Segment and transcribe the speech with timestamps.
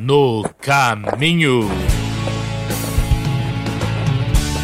[0.00, 1.68] no caminho.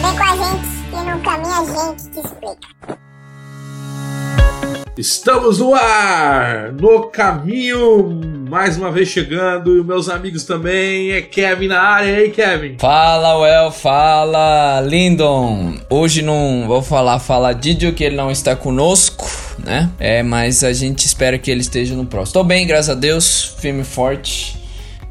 [0.01, 2.97] Vem com a gente que no caminho a gente te explica.
[4.97, 8.19] Estamos no ar, no caminho,
[8.49, 12.79] mais uma vez chegando, e meus amigos também, é Kevin na área, e aí Kevin?
[12.79, 15.75] Fala, Well, fala, Lindon.
[15.91, 19.31] Hoje não vou falar, fala Didio que ele não está conosco,
[19.63, 19.91] né?
[20.01, 22.33] É, mas a gente espera que ele esteja no próximo.
[22.33, 24.66] Tô bem, graças a Deus, firme e forte,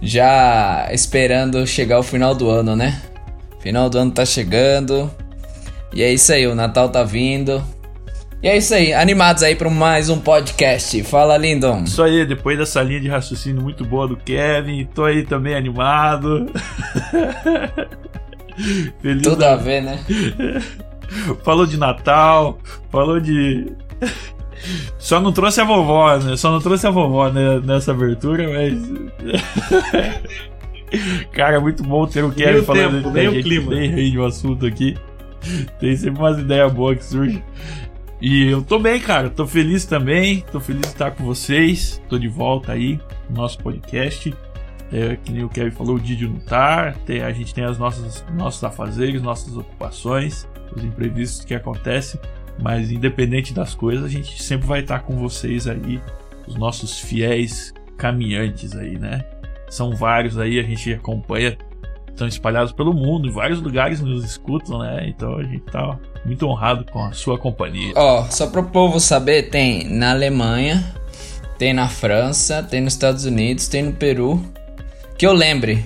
[0.06, 3.02] já esperando chegar o final do ano, né?
[3.60, 5.12] Final do ano tá chegando,
[5.92, 7.64] e é isso aí, o Natal tá vindo,
[8.44, 11.04] e é isso aí, animados aí para mais um podcast.
[11.04, 11.82] Fala, Lindon.
[11.84, 16.46] Isso aí, depois dessa linha de raciocínio muito boa do Kevin, tô aí também animado.
[19.02, 20.00] Feliz Tudo a ver, né?
[21.44, 22.60] falou de Natal,
[22.92, 23.66] falou de.
[24.98, 26.36] Só não trouxe a vovó, né?
[26.38, 28.92] Só não trouxe a vovó né, nessa abertura, mas.
[31.32, 33.74] Cara, muito bom ter o Kevin falando tempo, de, nem o clima.
[33.74, 34.96] Nem rende o assunto aqui.
[35.80, 37.44] Tem sempre umas ideias boas que surgem.
[38.22, 39.30] E eu tô bem, cara.
[39.30, 40.44] Tô feliz também.
[40.52, 42.02] Tô feliz de estar com vocês.
[42.10, 44.34] Tô de volta aí no nosso podcast.
[44.92, 46.94] É, que nem o Kevin falou, o Didio não tá.
[47.06, 52.20] Tem, a gente tem as nossas nossos afazeres, nossas ocupações, os imprevistos que acontecem.
[52.60, 56.00] Mas independente das coisas, a gente sempre vai estar com vocês aí,
[56.48, 59.26] os nossos fiéis caminhantes aí, né?
[59.70, 61.58] São vários aí, a gente acompanha
[62.16, 65.06] estão espalhados pelo mundo, em vários lugares nos escutam, né?
[65.08, 67.94] Então a gente tá muito honrado com a sua companhia.
[67.96, 70.84] Ó, oh, só pro povo saber, tem na Alemanha,
[71.58, 74.42] tem na França, tem nos Estados Unidos, tem no Peru,
[75.18, 75.86] que eu lembre,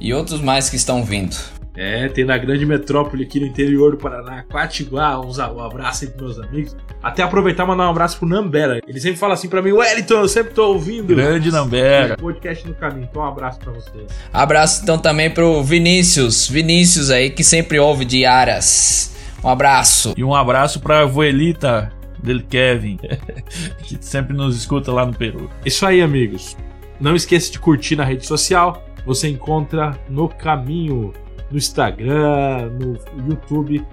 [0.00, 1.36] e outros mais que estão vindo.
[1.74, 6.36] É, tem na grande metrópole aqui no interior do Paraná, Quatiguá, um abraço aí pros
[6.36, 6.76] meus amigos.
[7.02, 8.80] Até aproveitar e mandar um abraço pro Nambera.
[8.86, 11.14] Ele sempre fala assim pra mim, Wellington, eu sempre tô ouvindo.
[11.14, 12.16] Grande Nambera.
[12.18, 14.06] Podcast no caminho, então um abraço pra você.
[14.32, 19.16] Abraço então também pro Vinícius, Vinícius aí, que sempre ouve de Aras.
[19.42, 20.12] Um abraço.
[20.16, 21.90] E um abraço pra Voelita
[22.22, 22.98] dele Kevin,
[23.82, 25.50] que sempre nos escuta lá no Peru.
[25.64, 26.56] Isso aí, amigos.
[27.00, 28.86] Não esqueça de curtir na rede social.
[29.04, 31.12] Você encontra no caminho
[31.52, 32.98] no Instagram, no
[33.28, 33.86] YouTube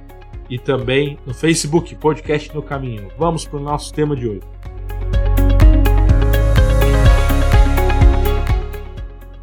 [0.49, 3.09] e também no Facebook, Podcast no Caminho.
[3.17, 4.41] Vamos para o nosso tema de hoje.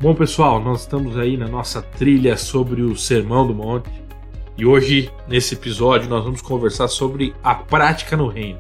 [0.00, 3.90] Bom, pessoal, nós estamos aí na nossa trilha sobre o Sermão do Monte
[4.56, 8.58] e hoje, nesse episódio, nós vamos conversar sobre a prática no reino.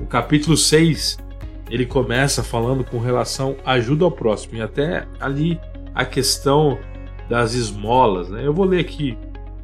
[0.00, 1.18] O capítulo 6
[1.70, 5.58] ele começa falando com relação à ajuda ao próximo e até ali
[5.94, 6.78] a questão
[7.28, 8.28] das esmolas.
[8.30, 8.46] Né?
[8.46, 9.16] Eu vou ler aqui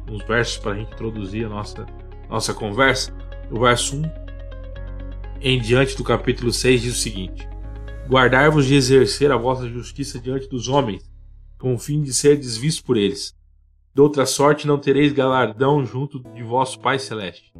[0.09, 1.85] uns versos para a gente introduzir a nossa,
[2.29, 3.13] nossa conversa.
[3.49, 4.21] O verso 1
[5.41, 7.47] em diante do capítulo 6 diz o seguinte:
[8.07, 11.09] Guardar-vos de exercer a vossa justiça diante dos homens,
[11.57, 13.35] com o fim de ser desvisto por eles.
[13.93, 17.51] De outra sorte não tereis galardão junto de vosso Pai Celeste.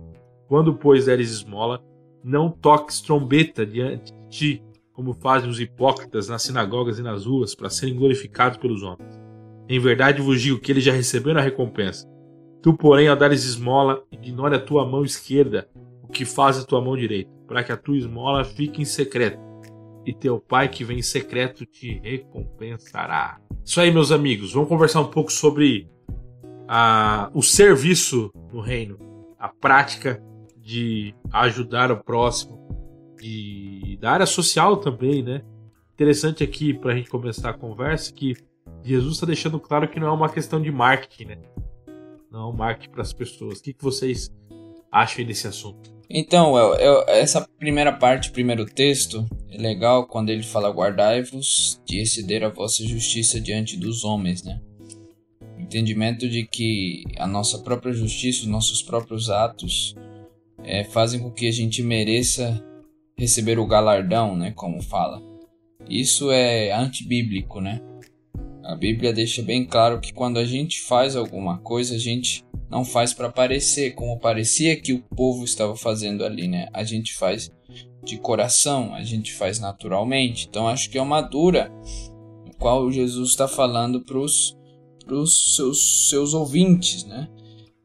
[0.47, 1.83] Quando, pois, deres esmola,
[2.23, 4.63] não toques trombeta diante de ti,
[4.93, 9.20] como fazem os hipócritas nas sinagogas e nas ruas, para serem glorificados pelos homens.
[9.71, 12.05] Em verdade vos digo que eles já receberam a recompensa.
[12.61, 15.69] Tu, porém, ao dares esmola, ignore a tua mão esquerda
[16.03, 19.39] o que faz a tua mão direita, para que a tua esmola fique em secreto,
[20.05, 23.39] e teu pai que vem em secreto te recompensará.
[23.63, 25.87] Isso aí, meus amigos, vamos conversar um pouco sobre
[26.67, 28.97] a, o serviço no reino,
[29.39, 30.21] a prática
[30.57, 32.59] de ajudar o próximo,
[33.23, 35.41] e da área social também, né?
[35.93, 38.35] Interessante aqui para a gente começar a conversa que
[38.83, 41.37] Jesus está deixando claro que não é uma questão de marketing, né?
[42.31, 43.59] Não é um marketing para as pessoas.
[43.59, 44.31] O que, que vocês
[44.91, 45.91] acham desse assunto?
[46.09, 52.01] Então, eu, eu, essa primeira parte, primeiro texto, é legal quando ele fala: Guardai-vos de
[52.01, 54.61] exceder a vossa justiça diante dos homens, né?
[55.57, 59.95] Entendimento de que a nossa própria justiça, os nossos próprios atos,
[60.63, 62.61] é, fazem com que a gente mereça
[63.17, 64.51] receber o galardão, né?
[64.51, 65.21] Como fala.
[65.89, 67.81] Isso é antibíblico, né?
[68.63, 72.85] A Bíblia deixa bem claro que quando a gente faz alguma coisa, a gente não
[72.85, 76.67] faz para parecer como parecia que o povo estava fazendo ali, né?
[76.73, 77.51] A gente faz
[78.03, 80.47] de coração, a gente faz naturalmente.
[80.47, 81.71] Então acho que é uma dura
[82.45, 84.55] no qual Jesus está falando para os
[85.55, 87.27] seus, seus ouvintes, né?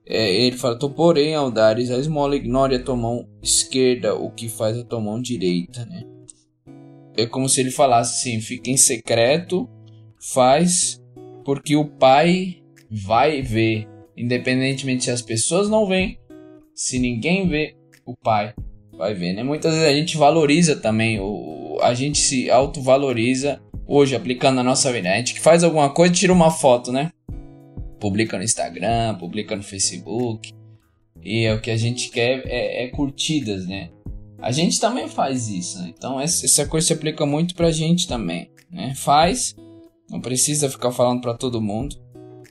[0.06, 4.31] É, ele fala: "Tu porém ao dares a esmola ignore a tua mão esquerda o
[4.31, 6.05] que faz a tua mão direita", né?
[7.17, 9.69] É como se ele falasse assim: fica em secreto
[10.32, 11.00] faz
[11.44, 13.87] porque o pai vai ver,
[14.17, 16.19] independentemente se as pessoas não veem,
[16.75, 18.55] se ninguém vê, o pai
[18.96, 19.43] vai ver, né?
[19.43, 24.93] Muitas vezes a gente valoriza também, o, a gente se autovaloriza hoje aplicando na nossa
[24.93, 25.11] vida.
[25.11, 27.11] A gente que faz alguma coisa, tira uma foto, né?
[28.00, 30.52] Publica no Instagram, publica no Facebook.
[31.23, 33.90] E é o que a gente quer é, é curtidas, né?
[34.38, 35.93] A gente também faz isso, né?
[35.96, 38.94] Então essa coisa se aplica muito pra gente também, né?
[38.94, 39.55] Faz,
[40.10, 41.96] não precisa ficar falando para todo mundo.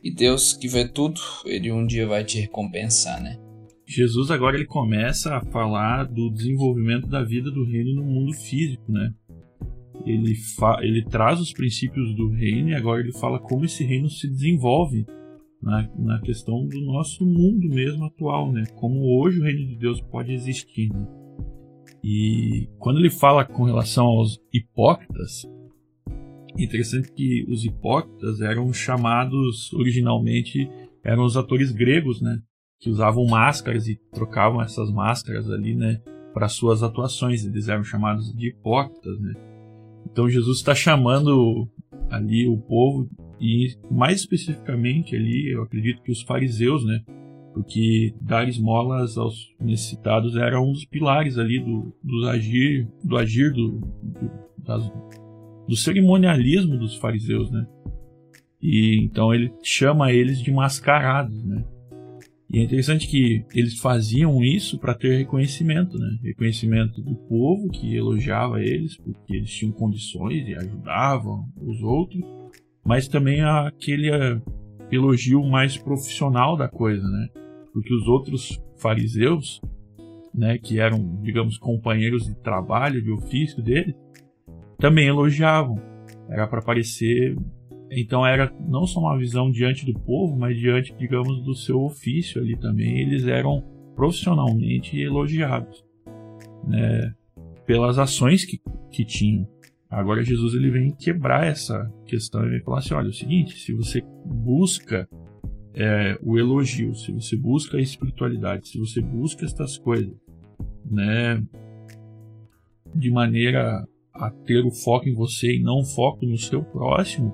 [0.03, 3.39] E Deus que vê tudo, ele um dia vai te recompensar, né?
[3.87, 8.91] Jesus agora ele começa a falar do desenvolvimento da vida do reino no mundo físico,
[8.91, 9.13] né?
[10.05, 10.35] Ele,
[10.81, 15.05] ele traz os princípios do reino e agora ele fala como esse reino se desenvolve
[15.61, 18.63] na, na questão do nosso mundo mesmo atual, né?
[18.75, 20.89] Como hoje o reino de Deus pode existir.
[20.91, 21.07] Né?
[22.03, 25.47] E quando ele fala com relação aos hipócritas,
[26.63, 30.69] interessante que os hipócritas eram chamados originalmente
[31.03, 32.39] eram os atores gregos, né?
[32.79, 36.01] Que usavam máscaras e trocavam essas máscaras ali, né?
[36.33, 39.33] Para suas atuações, eles eram chamados de hipócritas, né?
[40.11, 41.69] Então Jesus está chamando
[42.09, 43.09] ali o povo
[43.39, 47.01] e mais especificamente ali, eu acredito que os fariseus, né?
[47.53, 53.53] Porque dar esmolas aos necessitados era um dos pilares ali do, do agir, do agir
[53.53, 54.91] do, do, das,
[55.67, 57.65] do cerimonialismo dos fariseus, né?
[58.61, 61.63] E então ele chama eles de mascarados, né?
[62.49, 66.17] E é interessante que eles faziam isso para ter reconhecimento, né?
[66.23, 72.23] Reconhecimento do povo que elogiava eles porque eles tinham condições e ajudavam os outros,
[72.85, 74.41] mas também aquele eh,
[74.91, 77.27] elogio mais profissional da coisa, né?
[77.73, 79.59] Porque os outros fariseus,
[80.33, 83.95] né, que eram, digamos, companheiros de trabalho, de ofício deles,
[84.77, 85.81] também elogiavam.
[86.29, 87.35] Era para parecer.
[87.91, 92.41] Então era não só uma visão diante do povo, mas diante, digamos, do seu ofício
[92.41, 92.99] ali também.
[92.99, 93.63] Eles eram
[93.95, 95.83] profissionalmente elogiados
[96.67, 97.13] né,
[97.65, 98.59] pelas ações que,
[98.91, 99.47] que tinham.
[99.89, 103.57] Agora Jesus ele vem quebrar essa questão e vem falar assim: olha, é o seguinte,
[103.57, 105.07] se você busca
[105.73, 110.13] é, o elogio, se você busca a espiritualidade, se você busca estas coisas,
[110.89, 111.41] né,
[112.93, 117.33] de maneira a ter o foco em você e não o foco no seu próximo,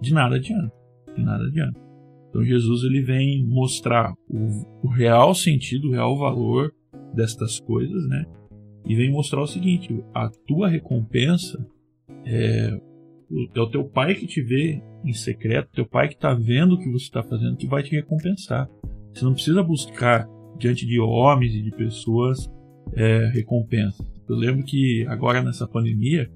[0.00, 0.72] de nada adianta.
[1.14, 1.80] De nada adianta.
[2.28, 6.72] Então Jesus ele vem mostrar o, o real sentido, o real valor
[7.14, 8.24] destas coisas, né?
[8.86, 11.64] E vem mostrar o seguinte: a tua recompensa
[12.26, 12.76] é,
[13.54, 16.78] é o teu pai que te vê em secreto, teu pai que está vendo o
[16.78, 18.68] que você está fazendo, que vai te recompensar.
[19.12, 20.26] Você não precisa buscar
[20.58, 22.50] diante de homens e de pessoas
[22.94, 24.13] é, recompensas.
[24.28, 26.30] Eu lembro que agora nessa pandemia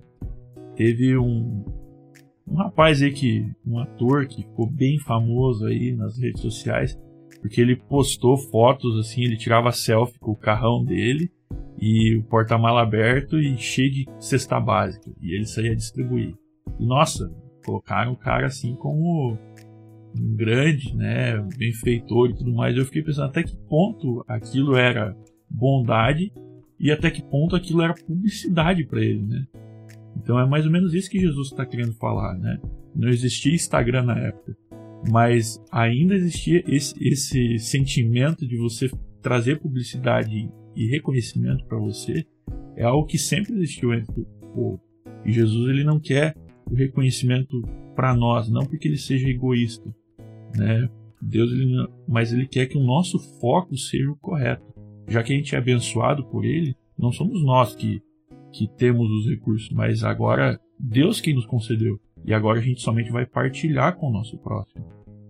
[0.76, 1.64] teve um,
[2.46, 6.98] um rapaz aí que, um ator que ficou bem famoso aí nas redes sociais,
[7.40, 11.30] porque ele postou fotos assim, ele tirava selfie com o carrão dele
[11.80, 16.34] e o porta-mala aberto e cheio de cesta básica, e ele saía distribuir.
[16.78, 17.32] E, nossa,
[17.64, 19.38] colocaram o cara assim como
[20.18, 22.76] um grande, né, benfeitor e tudo mais.
[22.76, 25.16] Eu fiquei pensando até que ponto aquilo era
[25.50, 26.32] bondade
[26.78, 29.46] e até que ponto aquilo era publicidade para ele, né?
[30.16, 32.60] Então é mais ou menos isso que Jesus está querendo falar, né?
[32.94, 34.56] Não existia Instagram na época,
[35.10, 38.90] mas ainda existia esse, esse sentimento de você
[39.22, 42.26] trazer publicidade e reconhecimento para você.
[42.76, 44.80] É algo que sempre existiu entre o povo.
[45.24, 46.36] E Jesus ele não quer
[46.70, 47.62] o reconhecimento
[47.94, 49.92] para nós, não porque ele seja egoísta,
[50.56, 50.88] né?
[51.20, 54.67] Deus ele não, mas ele quer que o nosso foco seja o correto
[55.08, 58.02] já que a gente é abençoado por Ele, não somos nós que,
[58.52, 61.98] que temos os recursos, mas agora Deus quem nos concedeu.
[62.24, 64.84] E agora a gente somente vai partilhar com o nosso próximo,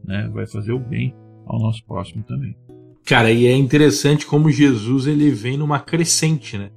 [0.04, 0.28] né?
[0.32, 1.14] Vai fazer o bem
[1.46, 2.56] ao nosso próximo também.
[3.04, 6.70] Cara, e é interessante como Jesus ele vem numa crescente, né?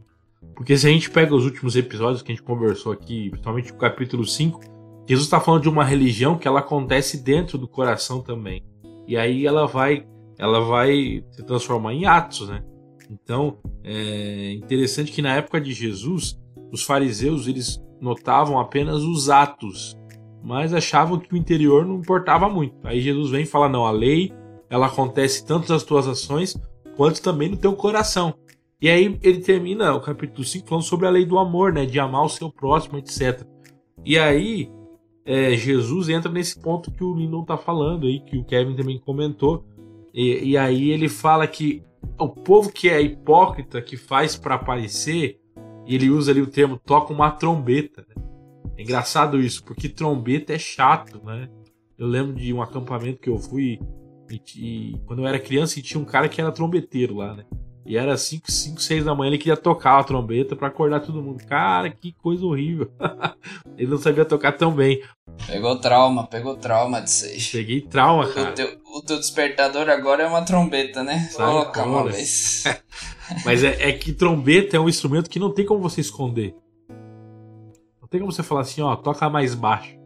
[0.55, 3.77] Porque se a gente pega os últimos episódios que a gente conversou aqui, principalmente o
[3.77, 4.61] capítulo 5,
[5.07, 8.63] Jesus está falando de uma religião que ela acontece dentro do coração também.
[9.07, 10.05] E aí ela vai
[10.37, 12.63] ela vai se transformar em atos, né?
[13.11, 16.39] Então, é interessante que na época de Jesus,
[16.71, 19.97] os fariseus eles notavam apenas os atos,
[20.41, 22.75] mas achavam que o interior não importava muito.
[22.83, 24.31] Aí Jesus vem e fala: "Não, a lei,
[24.69, 26.55] ela acontece tanto nas tuas ações
[26.95, 28.33] quanto também no teu coração".
[28.81, 31.99] E aí ele termina o capítulo 5 falando sobre a lei do amor, né, de
[31.99, 33.45] amar o seu próximo, etc.
[34.05, 34.71] E aí
[35.25, 38.97] é, Jesus entra nesse ponto que o Lino tá falando aí, que o Kevin também
[38.97, 39.65] comentou.
[40.13, 41.83] E, e aí ele fala que
[42.19, 45.39] o povo que é hipócrita, que faz para aparecer,
[45.85, 48.05] e ele usa ali o termo toca uma trombeta.
[48.07, 48.23] Né?
[48.77, 51.49] É engraçado isso, porque trombeta é chato, né?
[51.97, 53.79] Eu lembro de um acampamento que eu fui
[54.29, 57.45] e, e, quando eu era criança e tinha um cara que era trombeteiro lá, né?
[57.85, 61.21] E era 5, 5, 6 da manhã, ele queria tocar a trombeta para acordar todo
[61.21, 61.43] mundo.
[61.45, 62.91] Cara, que coisa horrível.
[63.75, 65.01] ele não sabia tocar tão bem.
[65.47, 67.39] Pegou trauma, pegou trauma disso aí.
[67.51, 68.51] Peguei trauma, O cara.
[68.51, 71.27] teu, o teu despertador agora é uma trombeta, né?
[71.31, 72.13] Sai Toca uma fora.
[72.13, 72.63] vez.
[73.43, 76.53] Mas é, é que trombeta é um instrumento que não tem como você esconder.
[77.99, 79.97] Não tem como você falar assim, ó, toca mais baixo.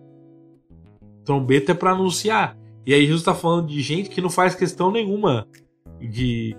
[1.25, 2.55] Trombeta é pra anunciar.
[2.85, 5.47] E aí Jesus tá falando de gente que não faz questão nenhuma
[5.99, 6.55] de,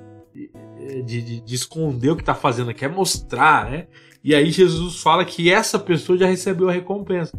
[1.02, 3.87] de, de- de esconder o que tá fazendo, quer mostrar, né?
[4.23, 7.38] E aí Jesus fala que essa pessoa já recebeu a recompensa.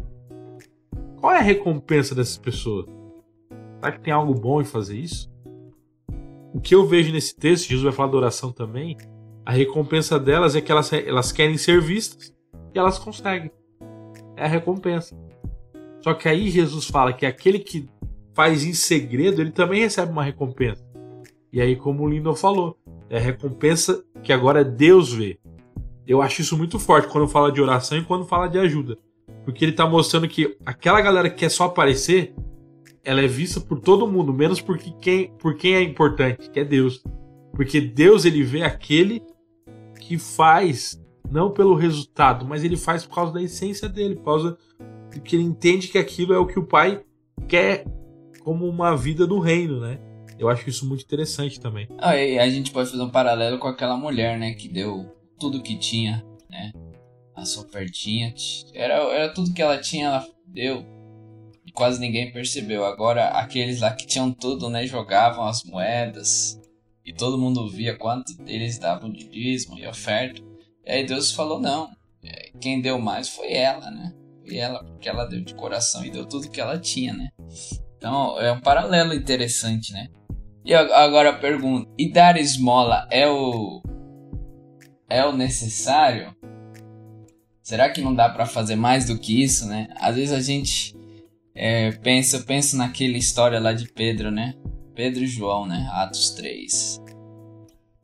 [1.16, 2.86] Qual é a recompensa dessas pessoas?
[3.80, 5.30] Será que tem algo bom em fazer isso?
[6.54, 8.96] O que eu vejo nesse texto, Jesus vai falar da oração também,
[9.44, 12.34] a recompensa delas é que elas, elas querem ser vistas
[12.74, 13.50] e elas conseguem.
[14.36, 15.16] É a recompensa.
[16.02, 17.88] Só que aí Jesus fala que aquele que
[18.32, 20.86] faz em segredo, ele também recebe uma recompensa.
[21.52, 22.78] E aí, como o Lindon falou,
[23.10, 25.38] é recompensa que agora Deus vê.
[26.06, 28.98] Eu acho isso muito forte quando fala de oração e quando fala de ajuda.
[29.44, 32.34] Porque ele tá mostrando que aquela galera que quer só aparecer,
[33.04, 36.64] ela é vista por todo mundo, menos por quem, por quem é importante, que é
[36.64, 37.02] Deus.
[37.52, 39.22] Porque Deus ele vê aquele
[40.00, 41.00] que faz
[41.30, 44.58] não pelo resultado, mas ele faz por causa da essência dele, por causa
[45.24, 47.02] que ele entende que aquilo é o que o pai
[47.46, 47.84] quer
[48.40, 49.98] como uma vida no reino, né?
[50.38, 51.88] Eu acho isso muito interessante também.
[51.98, 54.54] Ah, a gente pode fazer um paralelo com aquela mulher, né?
[54.54, 56.72] Que deu tudo que tinha, né?
[57.34, 58.34] A ofertinha.
[58.74, 60.84] Era, era tudo que ela tinha, ela deu.
[61.66, 62.84] E quase ninguém percebeu.
[62.84, 64.86] Agora, aqueles lá que tinham tudo, né?
[64.86, 66.60] Jogavam as moedas.
[67.04, 70.42] E todo mundo via quanto eles davam de dízimo e oferta.
[70.84, 71.90] E aí Deus falou, não.
[72.22, 74.14] é, Quem deu mais foi ela, né?
[74.44, 77.28] Foi ela, porque ela deu de coração e deu tudo que ela tinha, né?
[77.98, 80.08] Então, é um paralelo interessante, né?
[80.64, 83.82] E agora a pergunta: e dar esmola é o
[85.10, 86.34] é o necessário?
[87.62, 89.88] Será que não dá pra fazer mais do que isso, né?
[89.96, 90.96] Às vezes a gente
[91.54, 94.54] é, pensa, eu penso naquela história lá de Pedro, né?
[94.94, 95.88] Pedro e João, né?
[95.92, 97.02] Atos 3.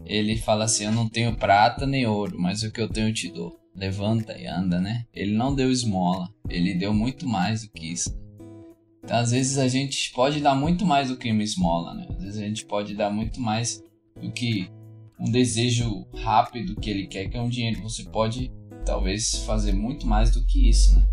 [0.04, 3.14] Ele fala assim: Eu não tenho prata nem ouro, mas o que eu tenho eu
[3.14, 3.58] te dou.
[3.76, 5.04] Levanta e anda, né?
[5.12, 8.23] Ele não deu esmola, ele deu muito mais do que isso.
[9.04, 12.06] Então, às vezes a gente pode dar muito mais do que uma esmola, né?
[12.16, 13.82] Às vezes a gente pode dar muito mais
[14.20, 14.68] do que
[15.20, 17.82] um desejo rápido que ele quer, que é um dinheiro.
[17.82, 18.50] Você pode,
[18.84, 21.06] talvez, fazer muito mais do que isso, né?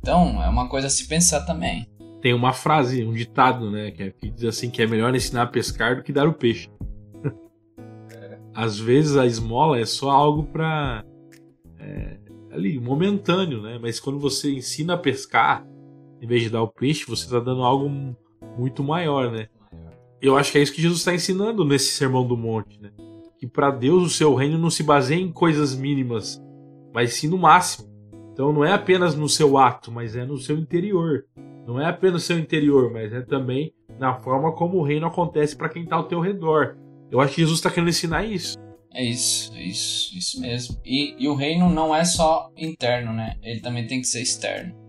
[0.00, 1.86] Então, é uma coisa a se pensar também.
[2.20, 5.42] Tem uma frase, um ditado, né, que, é- que diz assim que é melhor ensinar
[5.42, 6.68] a pescar do que dar o peixe.
[8.54, 11.04] Às vezes a esmola é só algo pra
[11.78, 12.18] é,
[12.50, 13.78] ali momentâneo, né?
[13.80, 15.66] Mas quando você ensina a pescar,
[16.24, 18.16] em vez de dar o peixe, você tá dando algo
[18.56, 19.46] muito maior, né?
[20.22, 22.90] Eu acho que é isso que Jesus está ensinando nesse sermão do monte, né?
[23.38, 26.42] Que para Deus o seu reino não se baseia em coisas mínimas,
[26.94, 27.92] mas sim no máximo.
[28.32, 31.26] Então não é apenas no seu ato, mas é no seu interior.
[31.66, 35.54] Não é apenas no seu interior, mas é também na forma como o reino acontece
[35.54, 36.78] para quem está ao teu redor.
[37.10, 38.56] Eu acho que Jesus está querendo ensinar isso.
[38.94, 40.80] É isso, é isso, isso mesmo.
[40.86, 43.36] E, e o reino não é só interno, né?
[43.42, 44.83] Ele também tem que ser externo.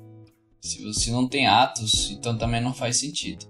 [0.65, 3.45] Se você não tem atos, então também não faz sentido.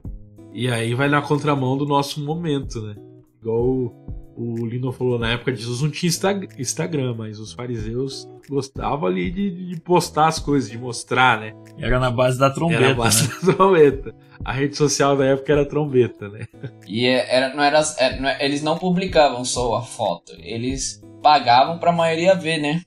[0.54, 2.96] E aí vai na contramão do nosso momento, né?
[3.42, 3.94] Igual o,
[4.38, 9.08] o Lino falou, na época de Jesus não tinha Insta- Instagram, mas os fariseus gostavam
[9.08, 11.54] ali de, de postar as coisas, de mostrar, né?
[11.78, 13.34] Era na base da trombeta, era a base né?
[13.44, 14.16] da trombeta.
[14.44, 16.46] A rede social da época era a trombeta, né?
[16.86, 21.02] E é- era, não era, é, não é- eles não publicavam só a foto, eles
[21.24, 22.82] pagavam pra maioria ver, né?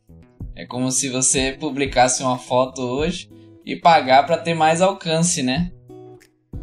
[0.55, 3.31] É como se você publicasse uma foto hoje
[3.69, 5.71] e pagar pra ter mais alcance, né?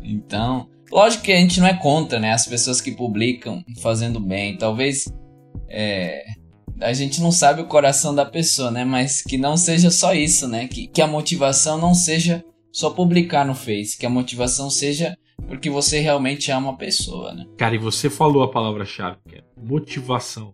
[0.02, 2.34] Então, lógico que a gente não é contra, né?
[2.34, 5.06] As pessoas que publicam fazendo bem, talvez
[5.70, 6.26] é,
[6.82, 8.84] a gente não sabe o coração da pessoa, né?
[8.84, 10.68] Mas que não seja só isso, né?
[10.68, 15.16] Que, que a motivação não seja só publicar no Face, que a motivação seja
[15.48, 17.46] porque você realmente ama a pessoa, né?
[17.56, 20.52] Cara, e você falou a palavra-chave, que é motivação.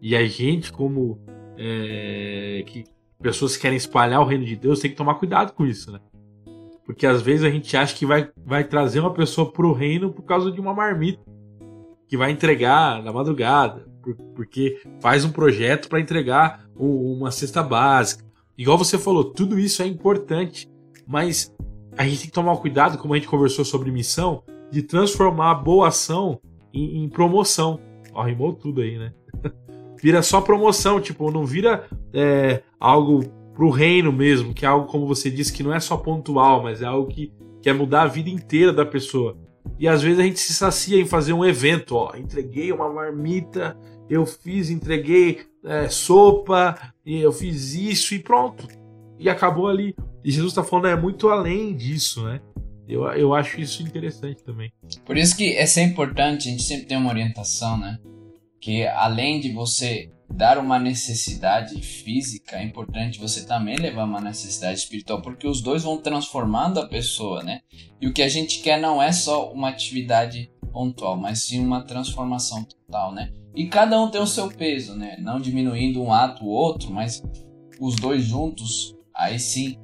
[0.00, 1.18] E a gente, como
[1.58, 2.84] é, que
[3.22, 6.00] pessoas que querem espalhar o reino de Deus, tem que tomar cuidado com isso, né?
[6.84, 10.22] Porque às vezes a gente acha que vai, vai trazer uma pessoa pro reino por
[10.22, 11.22] causa de uma marmita
[12.08, 18.24] que vai entregar na madrugada, por- porque faz um projeto para entregar uma cesta básica.
[18.58, 20.68] Igual você falou, tudo isso é importante,
[21.06, 21.54] mas
[21.96, 25.54] a gente tem que tomar cuidado, como a gente conversou sobre missão, de transformar a
[25.54, 26.40] boa ação
[26.72, 27.78] em, em promoção.
[28.12, 29.12] Ó, rimou tudo aí, né?
[30.02, 35.06] vira só promoção, tipo, não vira é, algo pro reino mesmo, que é algo, como
[35.06, 38.30] você disse, que não é só pontual, mas é algo que quer mudar a vida
[38.30, 39.36] inteira da pessoa.
[39.78, 43.76] E às vezes a gente se sacia em fazer um evento, ó, entreguei uma marmita
[44.10, 48.66] eu fiz, entreguei é, sopa, eu fiz isso e pronto.
[49.16, 49.94] E acabou ali.
[50.24, 52.40] E Jesus está falando, é muito além disso, né?
[52.88, 54.72] Eu, eu acho isso interessante também.
[55.06, 57.98] Por isso que é sempre importante, a gente sempre tem uma orientação, né?
[58.60, 64.78] Que além de você dar uma necessidade física, é importante você também levar uma necessidade
[64.78, 67.60] espiritual, porque os dois vão transformando a pessoa, né?
[68.00, 71.82] E o que a gente quer não é só uma atividade pontual, mas sim uma
[71.82, 73.32] transformação total, né?
[73.54, 75.16] E cada um tem o seu peso, né?
[75.18, 77.22] Não diminuindo um ato ou outro, mas
[77.80, 79.76] os dois juntos, aí sim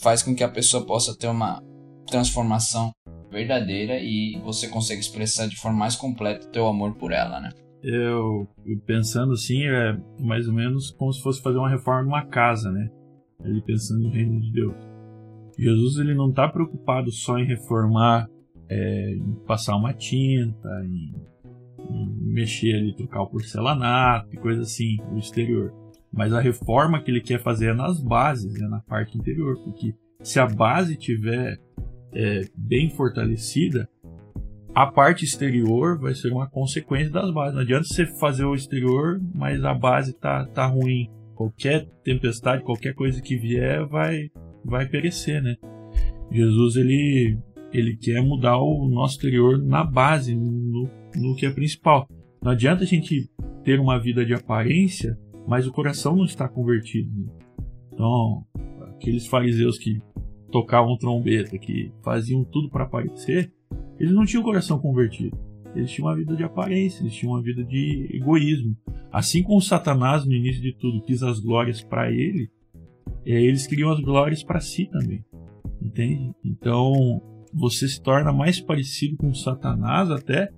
[0.00, 1.60] faz com que a pessoa possa ter uma
[2.06, 2.92] transformação
[3.30, 7.50] verdadeira e você consegue expressar de forma mais completa o teu amor por ela, né?
[7.82, 8.48] Eu,
[8.86, 12.90] pensando assim, é mais ou menos como se fosse fazer uma reforma numa casa, né?
[13.44, 14.74] Ele pensando no reino de Deus.
[15.58, 18.28] Jesus ele não está preocupado só em reformar,
[18.68, 21.14] é, em passar uma tinta, em,
[21.90, 25.72] em mexer ali, trocar o porcelanato e coisa assim, o exterior.
[26.12, 29.94] Mas a reforma que ele quer fazer é nas bases, é na parte interior, porque
[30.22, 31.58] se a base tiver
[32.14, 33.88] é, bem fortalecida,
[34.74, 37.54] a parte exterior vai ser uma consequência das bases.
[37.54, 41.10] Não adianta você fazer o exterior, mas a base tá, tá ruim.
[41.34, 44.30] Qualquer tempestade, qualquer coisa que vier vai,
[44.64, 45.56] vai perecer, né?
[46.30, 47.38] Jesus ele,
[47.72, 52.08] ele quer mudar o nosso exterior na base, no, no que é principal.
[52.42, 53.30] Não adianta a gente
[53.62, 57.10] ter uma vida de aparência, mas o coração não está convertido.
[57.10, 57.32] Né?
[57.92, 58.46] Então,
[58.94, 60.00] aqueles fariseus que
[60.50, 63.52] tocavam trombeta, que faziam tudo para aparecer,
[63.98, 65.36] eles não tinham o coração convertido.
[65.74, 68.76] Eles tinham uma vida de aparência, eles tinham uma vida de egoísmo.
[69.10, 72.50] Assim como Satanás, no início de tudo, quis as glórias para ele,
[73.24, 75.24] é, eles queriam as glórias para si também.
[75.80, 76.32] Entende?
[76.44, 77.22] Então,
[77.52, 80.50] você se torna mais parecido com Satanás até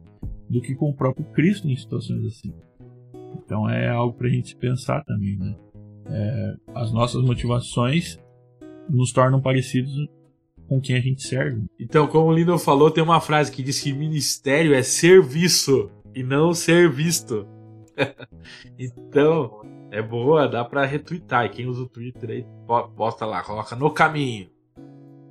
[0.49, 2.53] do que com o próprio Cristo em situações assim.
[3.37, 5.57] Então, é algo para a gente pensar também, né?
[6.07, 8.19] É, as nossas motivações
[8.89, 9.93] nos tornam parecidos
[10.69, 11.63] com quem a gente serve.
[11.79, 16.23] Então, como o Lino falou, tem uma frase que diz que ministério é serviço e
[16.23, 17.47] não ser visto.
[18.79, 21.47] então, é boa, dá para retweetar.
[21.47, 22.47] E quem usa o Twitter aí,
[22.97, 24.49] posta lá, coloca no caminho.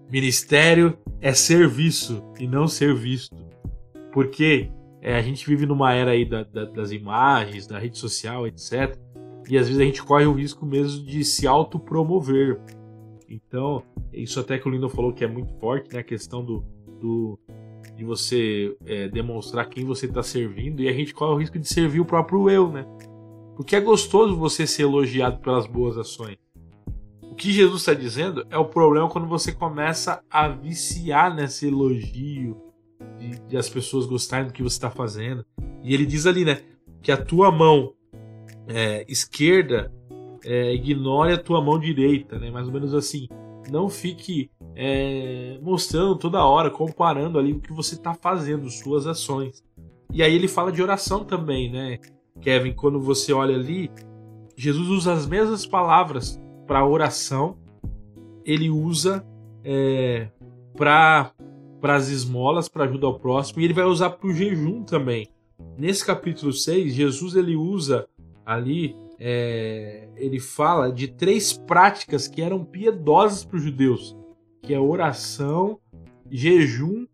[0.10, 3.36] Ministério é serviço e não ser visto.
[4.12, 4.70] Porque
[5.02, 8.98] é, a gente vive numa era aí da, da, das imagens, da rede social, etc.
[9.50, 12.62] E às vezes a gente corre o risco mesmo de se autopromover.
[13.30, 16.00] Então, isso até que o Lindo falou que é muito forte, né?
[16.00, 16.64] A questão do,
[17.00, 17.40] do
[17.96, 21.68] de você é, demonstrar quem você está servindo e a gente corre o risco de
[21.68, 22.86] servir o próprio eu, né?
[23.56, 26.38] Porque é gostoso você ser elogiado pelas boas ações.
[27.22, 32.58] O que Jesus está dizendo é o problema quando você começa a viciar nesse elogio
[33.20, 35.46] de, de as pessoas gostarem do que você está fazendo.
[35.84, 36.62] E ele diz ali, né?
[37.02, 37.94] Que a tua mão
[38.68, 39.92] é, esquerda
[40.46, 42.52] é, ignore a tua mão direita, né?
[42.52, 43.28] Mais ou menos assim.
[43.72, 49.64] Não fique é, mostrando toda hora, comparando ali o que você está fazendo, suas ações.
[50.12, 52.00] E aí ele fala de oração também, né?
[52.42, 53.90] Kevin, quando você olha ali,
[54.56, 57.58] Jesus usa as mesmas palavras para oração,
[58.46, 59.26] ele usa
[59.64, 60.30] é,
[60.76, 61.34] para
[61.84, 65.30] as esmolas, para ajuda ao próximo, e ele vai usar para o jejum também.
[65.78, 68.08] Nesse capítulo 6, Jesus ele usa
[68.46, 74.18] ali é, ele fala de três práticas que eram piedosas para os judeus,
[74.62, 75.80] que é oração,
[76.30, 77.08] jejum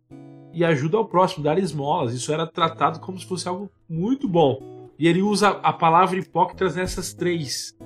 [0.52, 2.12] e ajuda ao próximo, dar esmolas.
[2.12, 4.90] Isso era tratado como se fosse algo muito bom.
[4.98, 7.78] E ele usa a palavra hipócritas nessas três.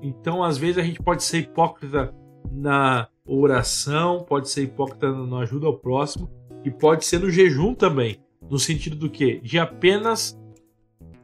[0.00, 2.14] Então, às vezes, a gente pode ser hipócrita
[2.52, 6.30] na oração, pode ser hipócrita na ajuda ao próximo,
[6.64, 8.20] e pode ser no jejum também.
[8.48, 9.40] No sentido do que?
[9.40, 10.38] De apenas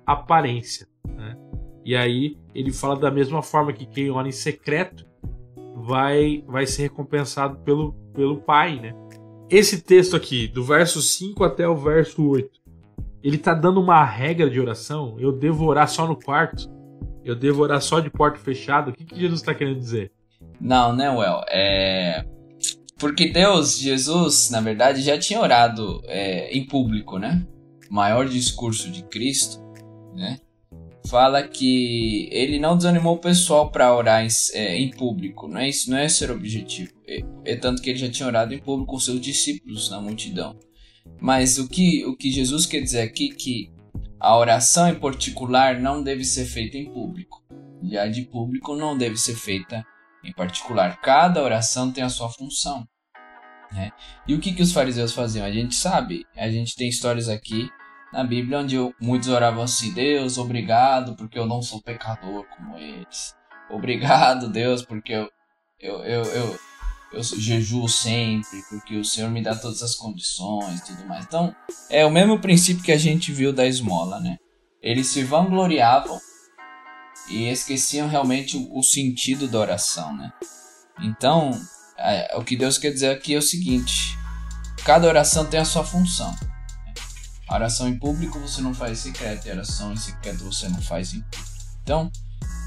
[0.04, 0.88] aparência.
[1.06, 1.36] Né?
[1.84, 5.06] E aí ele fala da mesma forma que quem ora em secreto
[5.74, 8.94] vai, vai ser recompensado pelo, pelo Pai, né?
[9.50, 12.50] Esse texto aqui, do verso 5 até o verso 8,
[13.22, 15.16] ele tá dando uma regra de oração.
[15.18, 16.70] Eu devo orar só no quarto?
[17.24, 18.90] Eu devo orar só de porta fechada?
[18.90, 20.10] O que, que Jesus está querendo dizer?
[20.60, 21.42] Não, né, Well?
[21.48, 22.24] É...
[22.98, 27.44] Porque Deus, Jesus, na verdade, já tinha orado é, em público, né?
[27.90, 29.60] O maior discurso de Cristo,
[30.14, 30.38] né?
[31.06, 35.68] Fala que ele não desanimou o pessoal para orar em, é, em, público, não é
[35.68, 36.92] isso, não é o objetivo.
[37.06, 40.58] É, é, tanto que ele já tinha orado em público com seus discípulos na multidão.
[41.20, 43.72] Mas o que, o que Jesus quer dizer aqui é que
[44.18, 47.42] a oração em particular não deve ser feita em público.
[47.82, 49.84] E a de público não deve ser feita
[50.24, 51.00] em particular.
[51.00, 52.86] Cada oração tem a sua função.
[53.72, 53.90] Né?
[54.28, 55.44] E o que, que os fariseus faziam?
[55.44, 57.68] A gente sabe, a gente tem histórias aqui
[58.12, 63.34] na Bíblia onde muitos oravam assim: Deus, obrigado porque eu não sou pecador como eles.
[63.70, 65.30] Obrigado, Deus, porque eu,
[65.80, 66.58] eu, eu, eu,
[67.14, 71.24] eu jejuo sempre, porque o Senhor me dá todas as condições e tudo mais.
[71.24, 71.54] Então,
[71.88, 74.36] é o mesmo princípio que a gente viu da esmola, né?
[74.82, 76.20] Eles se vangloriavam
[77.30, 80.30] e esqueciam realmente o, o sentido da oração, né?
[81.00, 81.50] Então,
[81.96, 84.18] é, o que Deus quer dizer aqui é o seguinte:
[84.84, 86.34] cada oração tem a sua função.
[87.52, 90.80] A oração em público você não faz secreto, e a oração em secreto você não
[90.80, 91.52] faz em público.
[91.82, 92.10] Então,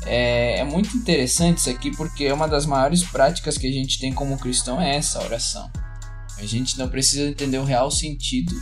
[0.05, 3.99] é, é, muito interessante isso aqui porque é uma das maiores práticas que a gente
[3.99, 5.71] tem como cristão é essa oração.
[6.37, 8.53] A gente não precisa entender o real sentido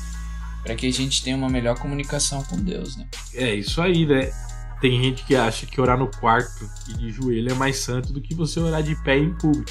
[0.64, 3.06] para que a gente tenha uma melhor comunicação com Deus, né?
[3.34, 4.32] É isso aí, né?
[4.80, 8.22] Tem gente que acha que orar no quarto e de joelho é mais santo do
[8.22, 9.70] que você orar de pé em público.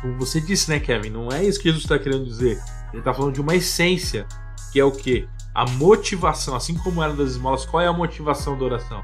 [0.00, 1.10] Como você disse, né, Kevin?
[1.10, 2.58] Não é isso que Jesus está querendo dizer.
[2.90, 4.26] Ele está falando de uma essência,
[4.72, 5.28] que é o que?
[5.54, 9.02] A motivação, assim como era das esmolas, qual é a motivação da oração?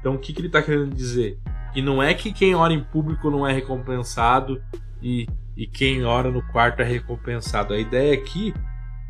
[0.00, 1.38] Então, o que, que ele está querendo dizer?
[1.72, 4.62] Que não é que quem ora em público não é recompensado
[5.02, 7.72] e, e quem ora no quarto é recompensado.
[7.72, 8.54] A ideia aqui,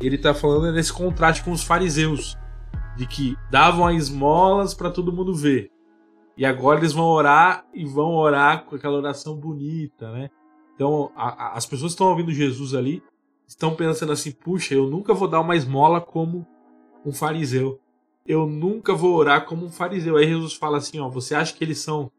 [0.01, 2.37] ele está falando desse contraste com os fariseus,
[2.95, 5.71] de que davam as esmolas para todo mundo ver.
[6.37, 10.29] E agora eles vão orar e vão orar com aquela oração bonita, né?
[10.75, 13.03] Então, a, a, as pessoas que estão ouvindo Jesus ali
[13.47, 16.45] estão pensando assim: puxa, eu nunca vou dar uma esmola como
[17.05, 17.79] um fariseu
[18.25, 20.17] eu nunca vou orar como um fariseu.
[20.17, 22.11] Aí Jesus fala assim, ó, você acha que eles são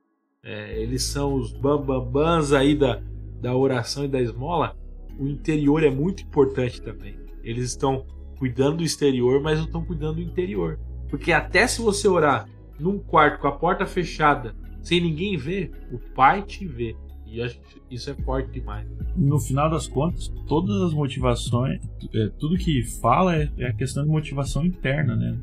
[0.42, 3.03] é, eles são os bambambans aí da,
[3.40, 4.77] da oração e da esmola?
[5.18, 7.18] O interior é muito importante também.
[7.42, 8.05] Eles estão
[8.38, 10.79] cuidando do exterior, mas não estão cuidando do interior.
[11.09, 12.47] Porque até se você orar
[12.79, 16.94] num quarto com a porta fechada, sem ninguém ver, o Pai te vê.
[17.26, 18.87] E acho que isso é forte demais.
[19.16, 21.80] No final das contas, todas as motivações,
[22.14, 25.38] é, tudo que fala é, é a questão de motivação interna, né?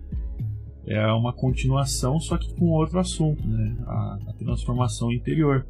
[0.86, 3.76] é uma continuação, só que com outro assunto, né?
[3.86, 5.66] A, a transformação interior.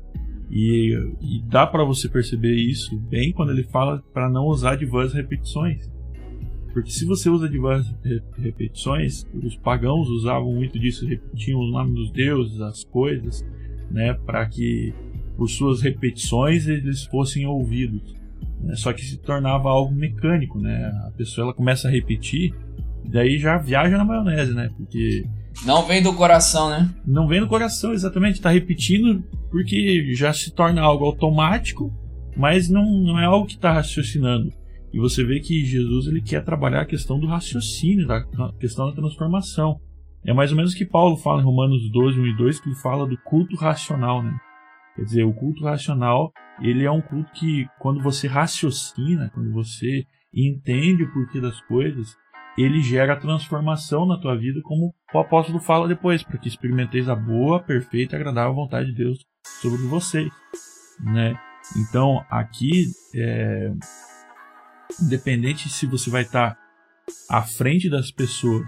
[0.50, 5.14] E, e dá para você perceber isso bem quando ele fala para não usar diversas
[5.14, 5.90] repetições.
[6.74, 7.94] Porque se você usa diversas
[8.38, 13.46] repetições, os pagãos usavam muito disso, repetiam o nome dos deuses, as coisas,
[13.90, 14.94] né, para que
[15.42, 18.14] por suas repetições eles fossem ouvidos.
[18.60, 18.76] Né?
[18.76, 20.86] Só que se tornava algo mecânico, né?
[21.08, 22.54] A pessoa ela começa a repetir
[23.06, 24.70] Daí já viaja na maionese, né?
[24.78, 25.26] Porque.
[25.66, 26.94] Não vem do coração, né?
[27.04, 28.40] Não vem do coração, exatamente.
[28.40, 31.92] Tá repetindo porque já se torna algo automático,
[32.38, 34.54] mas não, não é algo que tá raciocinando.
[34.94, 38.24] E você vê que Jesus ele quer trabalhar a questão do raciocínio, da
[38.60, 39.80] questão da transformação.
[40.24, 42.70] É mais ou menos o que Paulo fala em Romanos 12, 1 e 2, que
[42.70, 44.38] ele fala do culto racional, né?
[44.96, 50.06] Quer dizer, o culto racional, ele é um culto que quando você raciocina, quando você
[50.34, 52.16] entende o porquê das coisas,
[52.58, 57.16] ele gera transformação na tua vida, como o apóstolo fala depois, para que experimenteis a
[57.16, 59.20] boa, perfeita e agradável vontade de Deus
[59.62, 60.32] sobre vocês,
[61.00, 61.40] né?
[61.78, 63.72] Então, aqui, é,
[65.02, 66.58] independente se você vai estar
[67.30, 68.66] à frente das pessoas,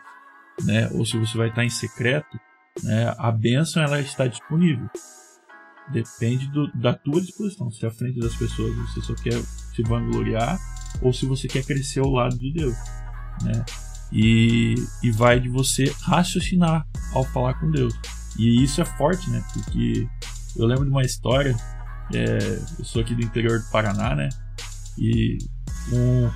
[0.66, 2.40] né, ou se você vai estar em secreto,
[2.84, 4.88] né, a bênção ela está disponível.
[5.92, 7.70] Depende do, da tua disposição.
[7.72, 9.40] Se à frente das pessoas você só quer
[9.76, 10.60] se vangloriar
[11.02, 12.76] ou se você quer crescer ao lado de Deus
[13.42, 13.66] né?
[14.12, 17.94] E, e vai de você raciocinar ao falar com Deus.
[18.38, 19.44] E isso é forte, né?
[19.54, 20.08] Porque
[20.56, 21.56] eu lembro de uma história.
[22.14, 24.30] É, eu sou aqui do interior do Paraná, né?
[24.98, 25.38] E
[25.92, 26.30] um,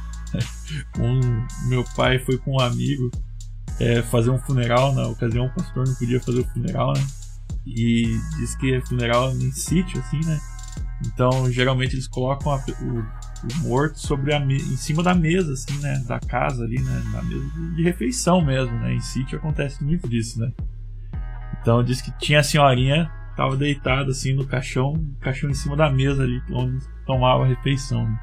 [0.99, 3.11] um meu pai foi com um amigo
[3.79, 4.93] é, fazer um funeral.
[4.93, 7.05] Na ocasião, o pastor não podia fazer o funeral, né?
[7.67, 10.39] E diz que é funeral em sítio, assim, né?
[11.05, 15.77] Então, geralmente eles colocam a, o, o, morto sobre a em cima da mesa, assim,
[15.79, 16.03] né?
[16.07, 17.03] Da casa ali, né?
[17.11, 18.93] Na mesa de, refeição mesmo, né?
[18.93, 20.51] Em sítio acontece muito disso, né?
[21.61, 25.89] Então, diz que tinha a senhorinha, tava deitada assim no caixão, caixão em cima da
[25.89, 28.05] mesa ali, onde tomava a refeição.
[28.05, 28.19] Né?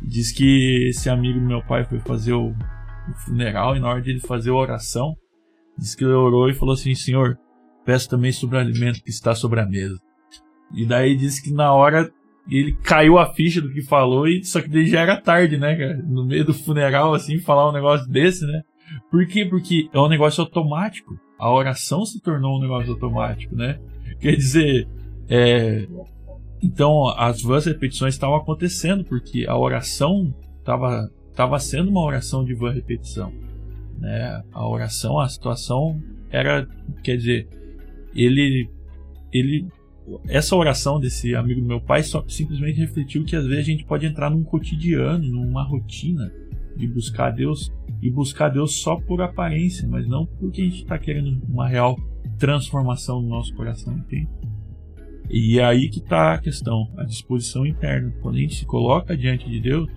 [0.00, 4.00] Diz que esse amigo do meu pai foi fazer o, o funeral e na hora
[4.00, 5.14] de ele fazer a oração,
[5.76, 7.38] diz que ele orou e falou assim: Senhor,
[7.88, 9.98] peço também sobre o alimento que está sobre a mesa.
[10.74, 12.12] E daí disse que na hora
[12.46, 15.74] ele caiu a ficha do que falou, e só que daí já era tarde, né,
[15.74, 15.96] cara?
[16.06, 18.60] No meio do funeral, assim, falar um negócio desse, né?
[19.10, 19.46] Por quê?
[19.46, 21.18] Porque é um negócio automático.
[21.38, 23.78] A oração se tornou um negócio automático, né?
[24.20, 24.86] Quer dizer,
[25.26, 25.88] é...
[26.62, 32.52] então as vãs repetições estavam acontecendo, porque a oração estava tava sendo uma oração de
[32.52, 33.32] vã repetição.
[33.98, 34.42] Né?
[34.52, 36.68] A oração, a situação era,
[37.02, 37.48] quer dizer,
[38.24, 38.70] ele
[39.32, 39.66] ele
[40.26, 43.84] essa oração desse amigo do meu pai só, simplesmente refletiu que às vezes a gente
[43.84, 46.32] pode entrar num cotidiano, numa rotina
[46.74, 50.98] de buscar Deus e buscar Deus só por aparência, mas não porque a gente está
[50.98, 51.96] querendo uma real
[52.38, 54.28] transformação no nosso coração, entende?
[55.28, 58.10] E é aí que está a questão, a disposição interna.
[58.22, 59.90] Quando a gente se coloca diante de Deus,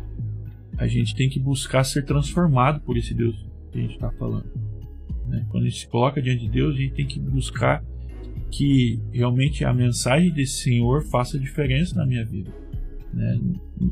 [0.78, 3.36] a gente tem que buscar ser transformado por esse Deus
[3.72, 4.52] que a gente está falando.
[5.28, 5.46] Né?
[5.50, 7.82] Quando a gente se coloca diante de Deus, a gente tem que buscar
[8.52, 12.52] que realmente a mensagem desse Senhor faça diferença na minha vida.
[13.14, 13.40] Né?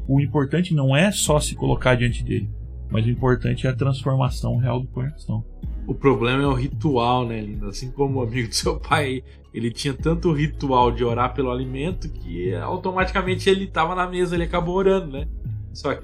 [0.07, 2.49] O importante não é só se colocar diante dele,
[2.91, 5.43] mas o importante é a transformação real do coração.
[5.87, 7.69] O problema é o ritual, né, Linda?
[7.69, 12.09] Assim como o amigo do seu pai, ele tinha tanto ritual de orar pelo alimento
[12.09, 15.27] que automaticamente ele estava na mesa, ele acabou orando, né?
[15.73, 15.97] Só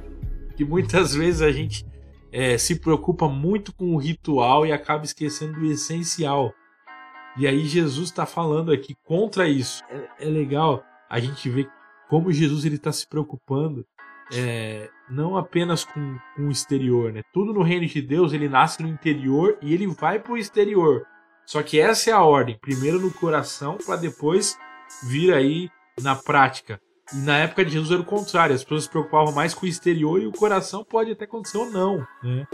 [0.55, 1.85] que muitas vezes a gente
[2.31, 6.53] é, se preocupa muito com o ritual e acaba esquecendo do essencial.
[7.38, 9.84] E aí Jesus está falando aqui contra isso.
[9.89, 11.69] É, é, legal a gente ver
[12.10, 13.86] como Jesus ele está se preocupando
[14.34, 17.21] é, não apenas com, com o exterior, né?
[17.34, 21.06] Tudo no reino de Deus ele nasce no interior e ele vai para o exterior.
[21.45, 22.58] Só que essa é a ordem.
[22.60, 24.58] Primeiro no coração para depois
[25.04, 25.69] vir aí
[26.02, 26.80] na prática.
[27.13, 28.56] E na época de Jesus era o contrário.
[28.56, 31.69] As pessoas se preocupavam mais com o exterior e o coração pode até acontecer ou
[31.69, 32.48] não, né?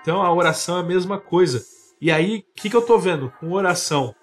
[0.00, 1.62] Então a oração é a mesma coisa.
[2.04, 3.32] E aí, o que, que eu tô vendo?
[3.40, 4.14] Com oração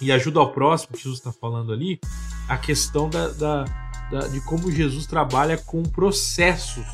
[0.00, 2.00] e ajuda ao próximo, que Jesus está falando ali,
[2.48, 3.64] a questão da, da,
[4.10, 6.86] da, de como Jesus trabalha com processos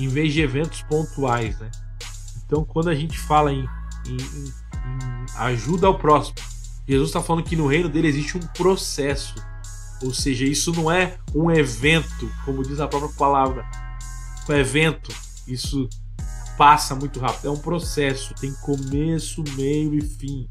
[0.00, 1.70] em vez de eventos pontuais, né?
[2.44, 3.64] Então, quando a gente fala em,
[4.08, 4.52] em, em,
[5.36, 6.34] ajuda ao próximo,
[6.84, 9.36] Jesus está falando que no reino dele existe um processo,
[10.02, 13.64] ou seja, isso não é um evento, como diz a própria palavra,
[14.48, 15.14] um evento.
[15.46, 15.88] Isso
[16.56, 20.48] passa muito rápido, é um processo, tem começo, meio e fim.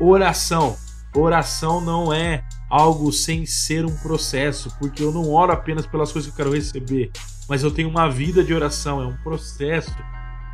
[0.00, 0.76] Oração,
[1.14, 6.30] oração não é algo sem ser um processo, porque eu não oro apenas pelas coisas
[6.30, 7.10] que eu quero receber,
[7.48, 9.94] mas eu tenho uma vida de oração, é um processo.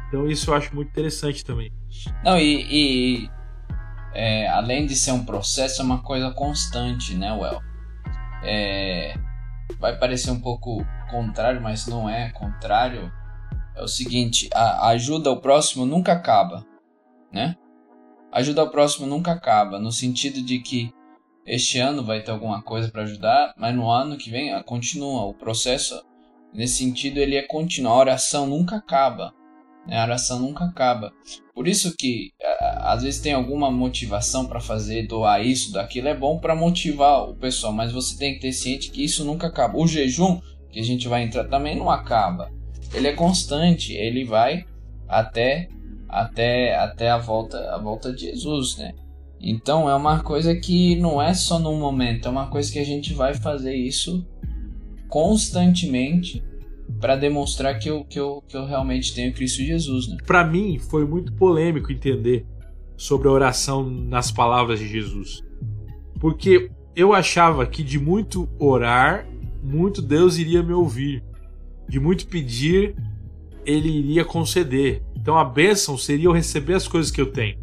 [0.08, 1.72] Então isso eu acho muito interessante também.
[2.24, 3.30] Não, e, e
[4.14, 7.62] é, além de ser um processo, é uma coisa constante, né, Well?
[8.42, 9.14] É,
[9.78, 13.12] vai parecer um pouco contrário, mas não é contrário.
[13.78, 16.66] É o seguinte, a, ajuda ao próximo nunca acaba,
[17.32, 17.56] né?
[18.32, 20.92] Ajuda ao próximo nunca acaba, no sentido de que
[21.46, 25.24] este ano vai ter alguma coisa para ajudar, mas no ano que vem ah, continua
[25.24, 26.04] o processo.
[26.52, 27.92] Nesse sentido, ele é contínuo.
[27.92, 29.32] A oração nunca acaba.
[29.86, 29.98] Né?
[29.98, 31.12] A oração nunca acaba.
[31.54, 32.32] Por isso que
[32.80, 37.34] às vezes tem alguma motivação para fazer, doar isso, daquilo, é bom para motivar o
[37.34, 39.78] pessoal, mas você tem que ter ciente que isso nunca acaba.
[39.78, 42.50] O jejum, que a gente vai entrar, também não acaba.
[42.92, 44.64] Ele é constante, ele vai
[45.06, 45.68] até
[46.08, 48.94] até até a volta a volta de Jesus, né?
[49.40, 52.84] Então é uma coisa que não é só num momento, é uma coisa que a
[52.84, 54.26] gente vai fazer isso
[55.08, 56.42] constantemente
[57.00, 60.08] para demonstrar que eu, que, eu, que eu realmente tenho Cristo Jesus.
[60.08, 60.16] Né?
[60.26, 62.44] Para mim foi muito polêmico entender
[62.96, 65.42] sobre a oração nas palavras de Jesus.
[66.18, 69.28] Porque eu achava que de muito orar,
[69.62, 71.22] muito Deus iria me ouvir.
[71.88, 72.94] De muito pedir,
[73.64, 75.02] ele iria conceder.
[75.16, 77.58] Então a bênção seria eu receber as coisas que eu tenho.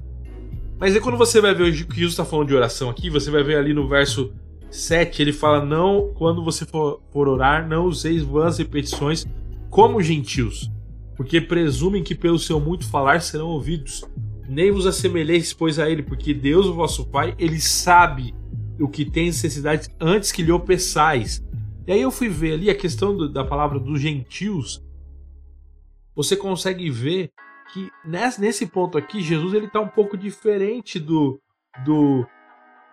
[0.79, 3.31] Mas aí quando você vai ver o que Jesus está falando de oração aqui, você
[3.31, 4.33] vai ver ali no verso
[4.69, 9.25] 7, ele fala: Não, quando você for, for orar, não useis vãs repetições
[9.69, 10.71] como gentios,
[11.15, 14.03] porque presumem que pelo seu muito falar serão ouvidos.
[14.47, 18.33] Nem vos assemelheis, pois, a ele, porque Deus, o vosso Pai, ele sabe
[18.79, 21.43] o que tem necessidade antes que lhe o peçais.
[21.87, 24.83] E aí eu fui ver ali a questão do, da palavra dos gentios.
[26.15, 27.31] Você consegue ver
[27.71, 27.89] que
[28.39, 31.39] nesse ponto aqui, Jesus ele tá um pouco diferente do,
[31.83, 32.25] do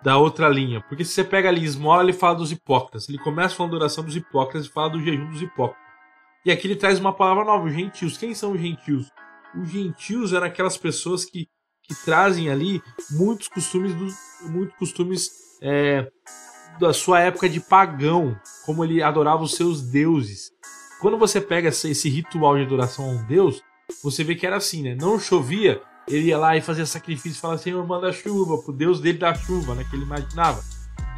[0.03, 0.81] da outra linha.
[0.89, 3.09] Porque se você pega ali esmola, ele fala dos hipócritas.
[3.09, 5.83] Ele começa falando da oração dos hipócritas e fala do jejum dos hipócritas.
[6.45, 8.19] E aqui ele traz uma palavra nova, os gentios.
[8.19, 9.09] Quem são os gentios?
[9.55, 11.47] Os gentios eram aquelas pessoas que,
[11.83, 15.31] que trazem ali muitos costumes, do, muitos costumes
[15.63, 16.11] é,
[16.79, 20.51] da sua época de pagão, como ele adorava os seus deuses.
[21.01, 23.63] Quando você pega esse ritual de adoração a um deus,
[24.03, 24.95] você vê que era assim, né?
[24.95, 29.19] Não chovia, ele ia lá e fazia sacrifício falava Senhor, manda chuva, pro Deus dele
[29.19, 29.85] da chuva, né?
[29.89, 30.63] Que ele imaginava.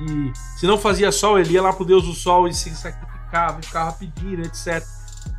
[0.00, 3.60] E se não fazia sol, ele ia lá pro Deus do sol e se sacrificava
[3.60, 4.82] e ficava pedindo, etc.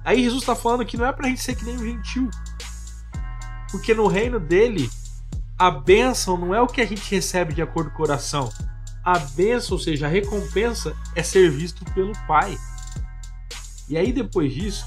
[0.03, 2.29] Aí Jesus está falando que não é pra gente ser que nem um gentil.
[3.71, 4.89] Porque no reino dele,
[5.57, 8.49] a bênção não é o que a gente recebe de acordo com o coração.
[9.05, 12.57] A bênção, ou seja, a recompensa, é ser visto pelo Pai.
[13.87, 14.85] E aí depois disso,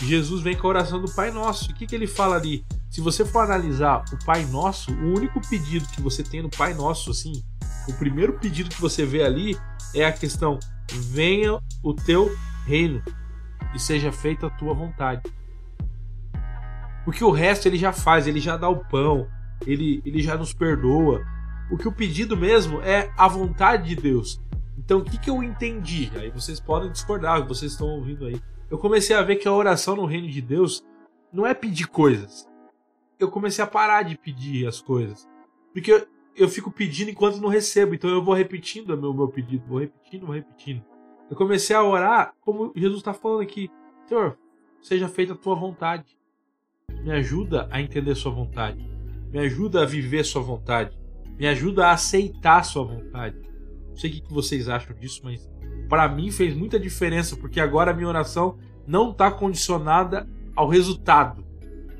[0.00, 1.70] Jesus vem com a oração do Pai Nosso.
[1.70, 2.64] O que, que ele fala ali?
[2.88, 6.74] Se você for analisar o Pai Nosso, o único pedido que você tem no Pai
[6.74, 7.42] Nosso, assim,
[7.88, 9.58] o primeiro pedido que você vê ali
[9.94, 10.58] é a questão:
[10.92, 12.32] venha o teu
[12.66, 13.02] reino
[13.74, 15.22] e seja feita a tua vontade.
[17.04, 19.26] Porque o resto ele já faz, ele já dá o pão,
[19.66, 21.20] ele, ele já nos perdoa.
[21.70, 24.40] O que o pedido mesmo é a vontade de Deus.
[24.78, 26.10] Então o que, que eu entendi?
[26.16, 28.40] Aí vocês podem discordar, vocês estão ouvindo aí.
[28.70, 30.84] Eu comecei a ver que a oração no reino de Deus
[31.32, 32.48] não é pedir coisas.
[33.18, 35.28] Eu comecei a parar de pedir as coisas.
[35.72, 37.94] Porque eu, eu fico pedindo enquanto não recebo.
[37.94, 40.84] Então eu vou repetindo o meu, meu pedido, vou repetindo, vou repetindo.
[41.30, 43.70] Eu comecei a orar como Jesus está falando aqui.
[44.06, 44.38] Senhor,
[44.82, 46.18] seja feita a tua vontade.
[47.02, 48.86] Me ajuda a entender sua vontade.
[49.30, 50.96] Me ajuda a viver sua vontade.
[51.38, 53.36] Me ajuda a aceitar sua vontade.
[53.88, 55.48] Não sei o que vocês acham disso, mas
[55.88, 61.44] para mim fez muita diferença, porque agora a minha oração não está condicionada ao resultado,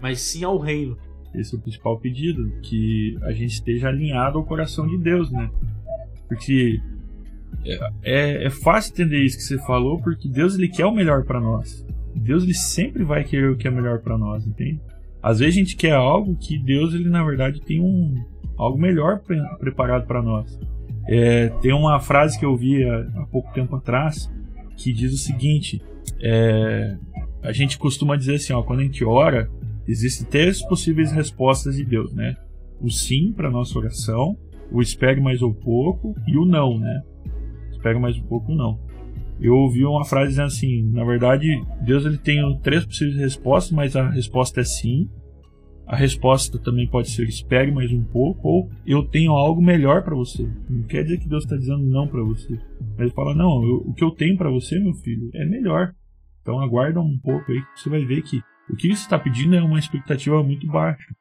[0.00, 0.96] mas sim ao reino.
[1.34, 5.50] Esse é o principal pedido, que a gente esteja alinhado ao coração de Deus, né?
[6.28, 6.80] Porque
[8.02, 11.40] é, é fácil entender isso que você falou, porque Deus ele quer o melhor para
[11.40, 11.84] nós.
[12.14, 14.80] Deus ele sempre vai querer o que é melhor para nós, entende?
[15.22, 18.22] Às vezes a gente quer algo que Deus ele na verdade tem um
[18.56, 20.58] algo melhor pre preparado para nós.
[21.06, 24.30] É, tem uma frase que eu vi há, há, pouco tempo atrás
[24.76, 25.82] que diz o seguinte:
[26.22, 26.96] é,
[27.42, 29.50] a gente costuma dizer assim, ó, quando a gente ora,
[29.86, 32.36] existem três possíveis respostas de Deus, né?
[32.80, 34.36] O sim para nossa oração,
[34.70, 37.02] o espere mais um pouco e o não, né?
[37.70, 38.78] Espere mais um pouco não.
[39.40, 43.96] Eu ouvi uma frase dizendo assim, na verdade, Deus ele tem três possíveis respostas, mas
[43.96, 45.08] a resposta é sim.
[45.86, 50.14] A resposta também pode ser espere mais um pouco ou eu tenho algo melhor para
[50.14, 50.48] você.
[50.68, 53.76] Não quer dizer que Deus está dizendo não para você, mas ele fala não, eu,
[53.86, 55.92] o que eu tenho para você, meu filho, é melhor.
[56.40, 59.54] Então aguarda um pouco aí que você vai ver que o que você está pedindo
[59.54, 61.14] é uma expectativa muito baixa.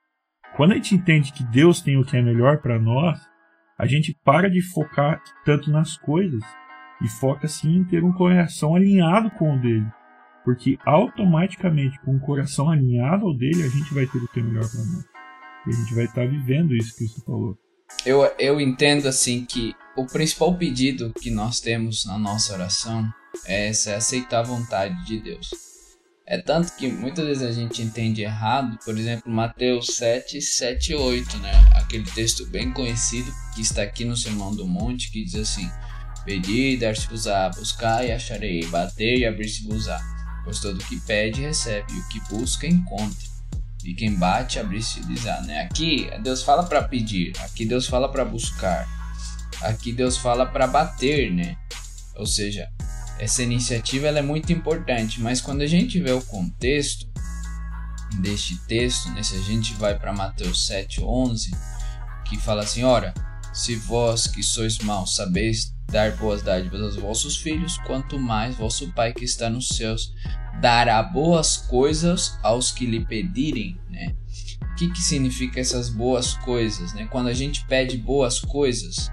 [0.56, 3.20] Quando a gente entende que Deus tem o que é melhor para nós,
[3.78, 6.42] a gente para de focar tanto nas coisas
[7.02, 9.86] e foca sim em ter um coração alinhado com o dele.
[10.44, 14.44] Porque automaticamente, com o coração alinhado ao dele, a gente vai ter o que é
[14.44, 15.06] melhor para nós.
[15.66, 17.58] E a gente vai estar tá vivendo isso que você falou.
[18.06, 23.08] Eu, eu entendo assim que o principal pedido que nós temos na nossa oração
[23.46, 25.52] é, é aceitar a vontade de Deus.
[26.26, 31.38] É tanto que muitas vezes a gente entende errado, por exemplo, Mateus 7, 7 8,
[31.38, 31.52] né?
[31.76, 35.70] Aquele texto bem conhecido que está aqui no Sermão do Monte, que diz assim:
[36.26, 40.00] Pedi, dar-se-vos-á, buscar e acharei, bater e abrir-se-vos-á.
[40.44, 43.34] Pois todo que pede, recebe, e o que busca, encontra.
[43.84, 45.62] E quem bate, abrir-se-lhes-á, né?
[45.62, 48.88] Aqui Deus fala para pedir, aqui Deus fala para buscar,
[49.62, 51.58] aqui Deus fala para bater, né?
[52.16, 52.70] Ou seja,
[53.20, 57.08] essa iniciativa ela é muito importante, mas quando a gente vê o contexto
[58.20, 61.52] deste texto, né, se a gente vai para Mateus 7:11,
[62.26, 63.14] que fala assim: Ora,
[63.54, 68.92] se vós que sois maus sabeis dar boas dádivas aos vossos filhos, quanto mais vosso
[68.94, 70.14] Pai que está nos céus
[70.60, 74.16] dará boas coisas aos que lhe pedirem, né?
[74.62, 77.08] O que, que significa essas boas coisas, né?
[77.12, 79.12] Quando a gente pede boas coisas,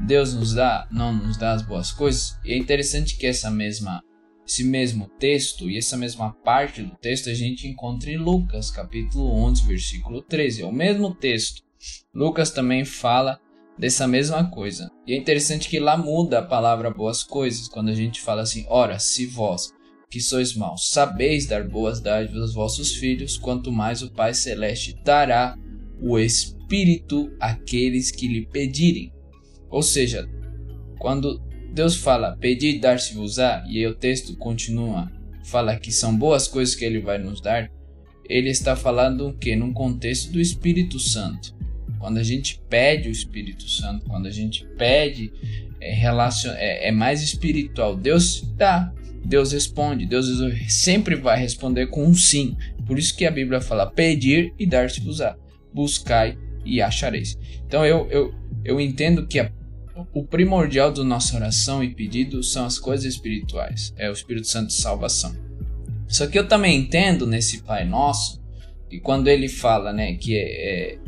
[0.00, 2.38] Deus nos dá, não nos dá as boas coisas.
[2.44, 4.02] E é interessante que essa mesma
[4.46, 9.30] esse mesmo texto e essa mesma parte do texto a gente encontra em Lucas, capítulo
[9.30, 10.62] 11, versículo 13.
[10.62, 11.62] É o mesmo texto.
[12.14, 13.38] Lucas também fala
[13.78, 14.90] dessa mesma coisa.
[15.06, 18.66] E é interessante que lá muda a palavra boas coisas, quando a gente fala assim:
[18.68, 19.72] Ora, se vós,
[20.10, 24.96] que sois maus, sabeis dar boas dádivas aos vossos filhos, quanto mais o Pai Celeste
[25.04, 25.56] dará
[26.00, 29.12] o Espírito àqueles que lhe pedirem.
[29.70, 30.28] Ou seja,
[30.98, 31.40] quando
[31.72, 35.10] Deus fala pedir dar-se-vos-á, e o texto continua,
[35.44, 37.70] fala que são boas coisas que ele vai nos dar,
[38.28, 39.56] ele está falando o que?
[39.56, 41.57] Num contexto do Espírito Santo.
[41.98, 45.32] Quando a gente pede o Espírito Santo, quando a gente pede,
[45.80, 46.52] é, relacion...
[46.52, 47.96] é, é mais espiritual.
[47.96, 48.92] Deus dá,
[49.24, 50.26] Deus responde, Deus
[50.68, 52.56] sempre vai responder com um sim.
[52.86, 55.36] Por isso que a Bíblia fala pedir e dar-se-vos-á,
[55.72, 57.38] buscai e achareis.
[57.66, 58.34] Então eu, eu,
[58.64, 59.50] eu entendo que a
[60.12, 64.68] o primordial da nossa oração e pedido são as coisas espirituais, é o Espírito Santo
[64.68, 65.34] de salvação.
[66.06, 68.40] Só que eu também entendo nesse Pai Nosso,
[68.90, 70.98] e quando ele fala né, que é, é,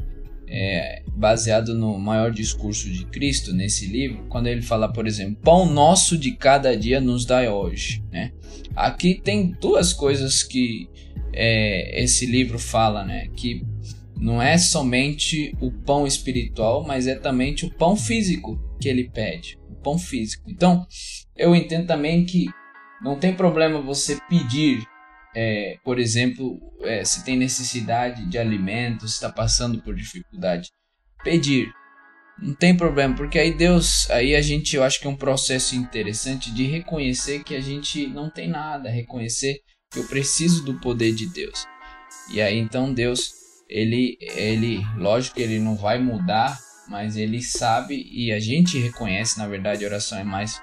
[0.51, 5.64] é baseado no maior discurso de Cristo, nesse livro, quando ele fala, por exemplo, pão
[5.64, 8.03] nosso de cada dia nos dai hoje.
[8.11, 8.33] Né?
[8.74, 10.89] Aqui tem duas coisas que
[11.33, 13.29] é, esse livro fala, né?
[13.37, 13.64] Que
[14.18, 19.59] não é somente o pão espiritual, mas é também o pão físico que ele pede,
[19.70, 20.45] o pão físico.
[20.49, 20.87] Então,
[21.37, 22.47] eu entendo também que
[23.03, 24.85] não tem problema você pedir,
[25.35, 30.70] é, por exemplo, é, se tem necessidade de alimento, se está passando por dificuldade,
[31.22, 31.72] pedir.
[32.43, 35.76] Não tem problema, porque aí Deus, aí a gente, eu acho que é um processo
[35.76, 39.59] interessante de reconhecer que a gente não tem nada, reconhecer
[39.93, 41.66] que eu preciso do poder de Deus.
[42.33, 43.31] E aí então Deus,
[43.68, 46.59] ele, ele, lógico que ele não vai mudar,
[46.89, 50.61] mas ele sabe e a gente reconhece, na verdade, a oração é mais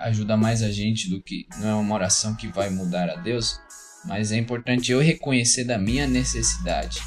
[0.00, 3.60] ajuda mais a gente do que não é uma oração que vai mudar a Deus,
[4.04, 7.00] mas é importante eu reconhecer da minha necessidade.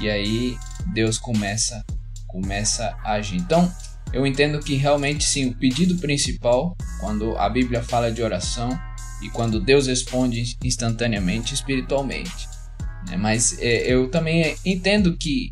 [0.00, 0.56] E aí
[0.92, 1.84] Deus começa
[2.30, 3.36] começa a agir.
[3.36, 3.70] Então,
[4.12, 8.70] eu entendo que realmente sim, o pedido principal, quando a Bíblia fala de oração
[9.22, 12.48] e quando Deus responde instantaneamente, espiritualmente.
[13.08, 13.16] Né?
[13.16, 15.50] Mas é, eu também entendo que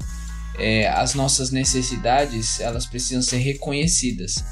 [0.58, 4.44] é, as nossas necessidades elas precisam ser reconhecidas.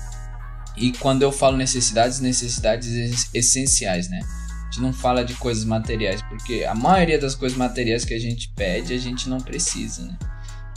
[0.77, 4.21] E quando eu falo necessidades, necessidades essenciais, né?
[4.23, 8.19] A gente não fala de coisas materiais, porque a maioria das coisas materiais que a
[8.19, 10.19] gente pede, a gente não precisa, né?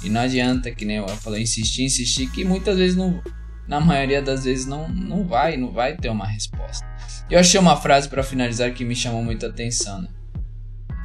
[0.02, 3.22] E não adianta, que nem eu falei, insistir, insistir, que muitas vezes não,
[3.68, 6.88] na maioria das vezes não, não vai, não vai ter uma resposta.
[7.30, 10.08] Eu achei uma frase para finalizar que me chamou muita atenção, né?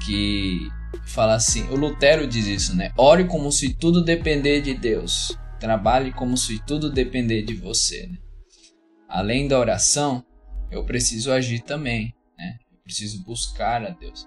[0.05, 0.69] Que
[1.05, 2.93] fala assim, o Lutero diz isso, né?
[2.97, 5.37] Ore como se tudo depender de Deus.
[5.59, 8.07] Trabalhe como se tudo depender de você.
[8.07, 8.19] Né?
[9.15, 10.25] Além da oração,
[10.73, 12.59] eu preciso agir também, né?
[12.73, 14.27] Eu preciso buscar a Deus.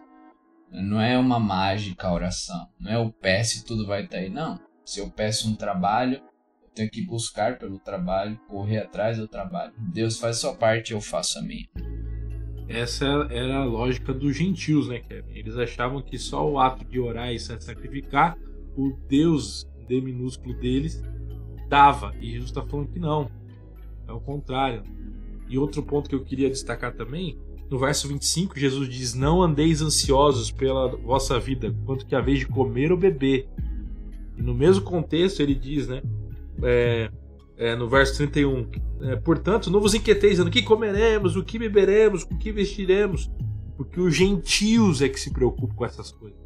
[0.72, 2.70] Não é uma mágica a oração.
[2.80, 4.30] Não é o peço e tudo vai estar aí.
[4.30, 4.58] Não.
[4.86, 6.22] Se eu peço um trabalho,
[6.64, 9.74] eu tenho que buscar pelo trabalho, correr atrás do trabalho.
[9.78, 11.68] Deus faz sua parte, eu faço a minha.
[12.70, 15.34] Essa era a lógica dos gentios, né, Kevin?
[15.34, 18.38] Eles achavam que só o ato de orar e sacrificar,
[18.78, 21.04] o Deus D minúsculo deles
[21.68, 22.16] dava.
[22.22, 23.30] E Jesus está falando que não.
[24.08, 24.84] É o contrário.
[25.50, 27.38] E outro ponto que eu queria destacar também
[27.70, 32.40] no verso 25, Jesus diz: Não andeis ansiosos pela vossa vida, quanto que a vez
[32.40, 33.48] de comer ou beber.
[34.38, 36.02] E no mesmo contexto, ele diz, né?
[36.64, 37.12] É,
[37.58, 38.68] é, no verso 31,
[39.02, 43.30] é, portanto, não vos inquieteis, dizendo: que comeremos, o que beberemos, o que vestiremos,
[43.76, 46.40] porque os gentios é que se preocupam com essas coisas.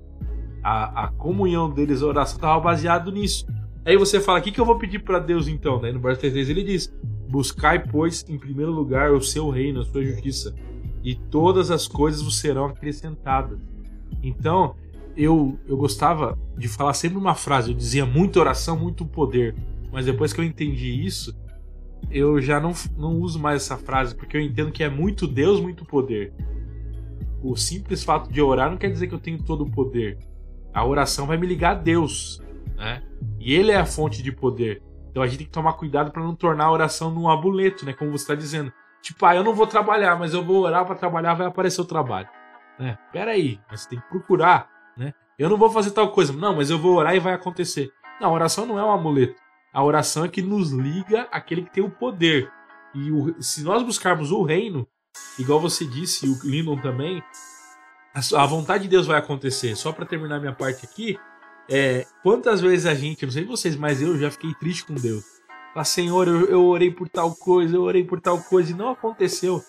[0.64, 3.46] A, a comunhão deles, a oração, estava baseado nisso.
[3.86, 5.80] Aí você fala: o que, que eu vou pedir para Deus então?
[5.80, 5.92] Né?
[5.92, 6.92] No verso 33 ele diz:
[7.32, 10.54] Buscai, pois, em primeiro lugar o seu reino, a sua justiça
[11.02, 13.58] e todas as coisas vos serão acrescentadas.
[14.22, 14.76] Então,
[15.16, 19.56] eu, eu gostava de falar sempre uma frase, eu dizia muita oração, muito poder.
[19.92, 21.34] Mas depois que eu entendi isso,
[22.10, 25.62] eu já não, não uso mais essa frase, porque eu entendo que é muito Deus,
[25.62, 26.34] muito poder.
[27.42, 30.18] O simples fato de orar não quer dizer que eu tenho todo o poder.
[30.74, 32.42] A oração vai me ligar a Deus,
[32.76, 33.02] né?
[33.40, 34.82] E Ele é a fonte de poder.
[35.12, 37.94] Então a gente tem que tomar cuidado para não tornar a oração num amuleto, né?
[37.94, 38.72] Como você está dizendo.
[39.02, 41.86] Tipo, ah, eu não vou trabalhar, mas eu vou orar para trabalhar, vai aparecer o
[41.86, 42.30] trabalho.
[42.80, 42.98] Né?
[43.12, 45.14] Pera aí, mas você tem que procurar, né?
[45.38, 46.32] Eu não vou fazer tal coisa.
[46.32, 47.92] Não, mas eu vou orar e vai acontecer.
[48.20, 49.36] Não, a oração não é um amuleto.
[49.74, 52.50] A oração é que nos liga àquele que tem o poder.
[52.94, 54.88] E o, se nós buscarmos o reino,
[55.40, 57.24] igual você disse, e o Lindon também,
[58.14, 59.76] a, a vontade de Deus vai acontecer.
[59.76, 61.18] Só para terminar minha parte aqui,
[61.74, 65.24] é, quantas vezes a gente, não sei vocês, mas eu já fiquei triste com Deus.
[65.74, 68.90] Fala, Senhor, eu, eu orei por tal coisa, eu orei por tal coisa e não
[68.90, 69.64] aconteceu.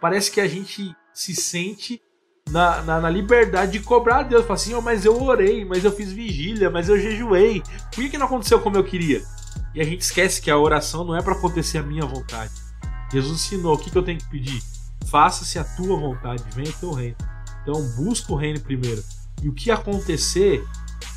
[0.00, 2.00] Parece que a gente se sente
[2.48, 4.42] na, na, na, liberdade de cobrar a Deus.
[4.42, 7.60] Fala assim, oh, mas eu orei, mas eu fiz vigília, mas eu jejuei.
[7.90, 9.20] Por que, que não aconteceu como eu queria?
[9.74, 12.52] E a gente esquece que a oração não é para acontecer a minha vontade.
[13.10, 14.62] Jesus ensinou o que, que eu tenho que pedir.
[15.10, 17.16] Faça-se a tua vontade, venha o teu reino.
[17.62, 19.02] Então busca o reino primeiro.
[19.42, 20.64] E o que acontecer,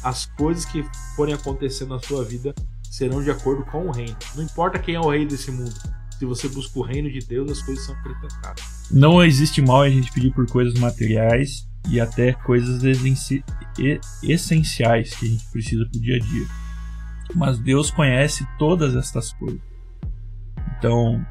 [0.03, 0.83] as coisas que
[1.15, 2.53] forem acontecer na sua vida,
[2.89, 4.15] serão de acordo com o reino.
[4.35, 5.73] Não importa quem é o rei desse mundo.
[6.17, 8.87] Se você busca o reino de Deus, as coisas são acrescentadas.
[8.91, 12.83] Não existe mal a gente pedir por coisas materiais e até coisas
[14.21, 16.45] essenciais que a gente precisa pro dia a dia.
[17.33, 19.61] Mas Deus conhece todas estas coisas.
[20.77, 21.25] Então,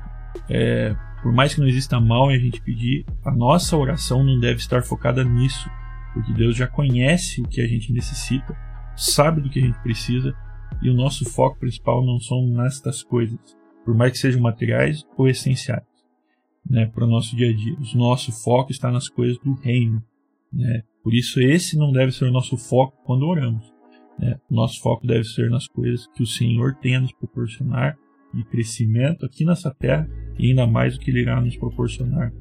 [0.48, 4.40] é, por mais que não exista mal em a gente pedir, a nossa oração não
[4.40, 5.68] deve estar focada nisso,
[6.12, 8.56] porque Deus já conhece o que a gente necessita,
[8.96, 10.34] sabe do que a gente precisa
[10.82, 13.38] e o nosso foco principal não são nestas coisas,
[13.84, 15.84] por mais que sejam materiais ou essenciais,
[16.68, 17.74] né, para o nosso dia a dia.
[17.74, 20.02] O nosso foco está nas coisas do reino,
[20.52, 20.82] né?
[21.02, 23.72] Por isso esse não deve ser o nosso foco quando oramos.
[24.18, 24.38] Né?
[24.50, 27.96] Nosso foco deve ser nas coisas que o Senhor tem a nos proporcionar
[28.34, 30.08] de crescimento aqui nessa terra
[30.38, 32.32] e ainda mais o que Ele irá nos proporcionar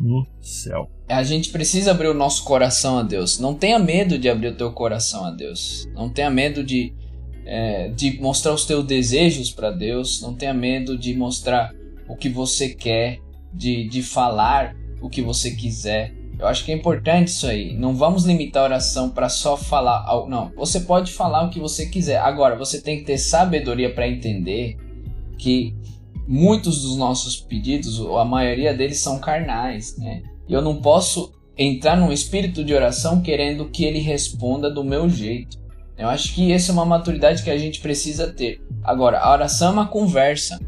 [0.00, 0.90] no céu.
[1.08, 3.38] A gente precisa abrir o nosso coração a Deus.
[3.38, 5.88] Não tenha medo de abrir o teu coração a Deus.
[5.94, 6.92] Não tenha medo de
[7.46, 11.72] é, de mostrar os teus desejos para Deus, não tenha medo de mostrar
[12.08, 13.20] o que você quer,
[13.52, 16.12] de, de falar o que você quiser.
[16.38, 17.74] Eu acho que é importante isso aí.
[17.78, 20.04] Não vamos limitar a oração para só falar.
[20.28, 22.18] Não, você pode falar o que você quiser.
[22.18, 24.76] Agora, você tem que ter sabedoria para entender
[25.38, 25.74] que
[26.26, 30.22] muitos dos nossos pedidos, a maioria deles, são carnais, né?
[30.48, 35.58] Eu não posso entrar num espírito de oração querendo que ele responda do meu jeito.
[35.96, 38.60] Eu acho que essa é uma maturidade que a gente precisa ter.
[38.82, 40.60] Agora, a oração é uma conversa.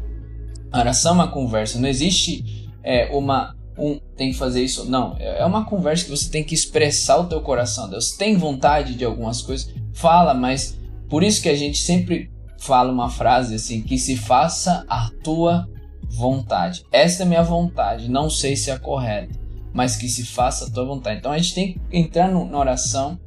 [0.71, 1.79] A oração é uma conversa.
[1.79, 4.85] Não existe é, uma um tem que fazer isso.
[4.85, 7.89] Não, é uma conversa que você tem que expressar o teu coração.
[7.89, 12.29] Deus tem vontade de algumas coisas, fala, mas por isso que a gente sempre
[12.59, 15.67] fala uma frase assim, que se faça a tua
[16.09, 16.85] vontade.
[16.91, 19.39] Esta é minha vontade, não sei se é a correta,
[19.73, 21.19] mas que se faça a tua vontade.
[21.19, 23.19] Então a gente tem que entrar no, na oração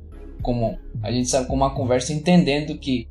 [0.42, 3.08] como a gente sabe como uma conversa entendendo que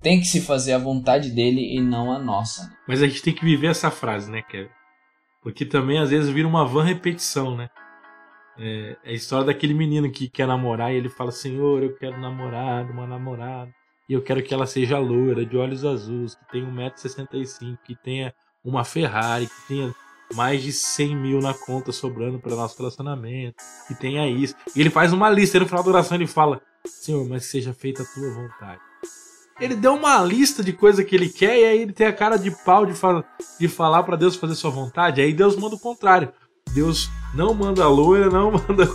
[0.00, 2.70] tem que se fazer a vontade dele e não a nossa.
[2.86, 4.68] Mas a gente tem que viver essa frase, né, Kevin?
[5.42, 7.68] Porque também às vezes vira uma van repetição, né?
[8.58, 12.20] É, é a história daquele menino que quer namorar e ele fala: Senhor, eu quero
[12.20, 13.72] namorar, uma namorada.
[14.08, 18.32] E eu quero que ela seja loira, de olhos azuis, que tenha 1,65m, que tenha
[18.64, 19.94] uma Ferrari, que tenha
[20.34, 24.54] mais de 100 mil na conta sobrando para nosso relacionamento, que tenha isso.
[24.74, 27.72] E ele faz uma lista e no final da oração ele fala: Senhor, mas seja
[27.72, 28.80] feita a tua vontade.
[29.58, 32.36] Ele deu uma lista de coisas que ele quer e aí ele tem a cara
[32.36, 33.24] de pau de, fal
[33.58, 35.20] de falar para Deus fazer sua vontade.
[35.20, 36.30] Aí Deus manda o contrário.
[36.74, 38.88] Deus não manda a loira, não manda.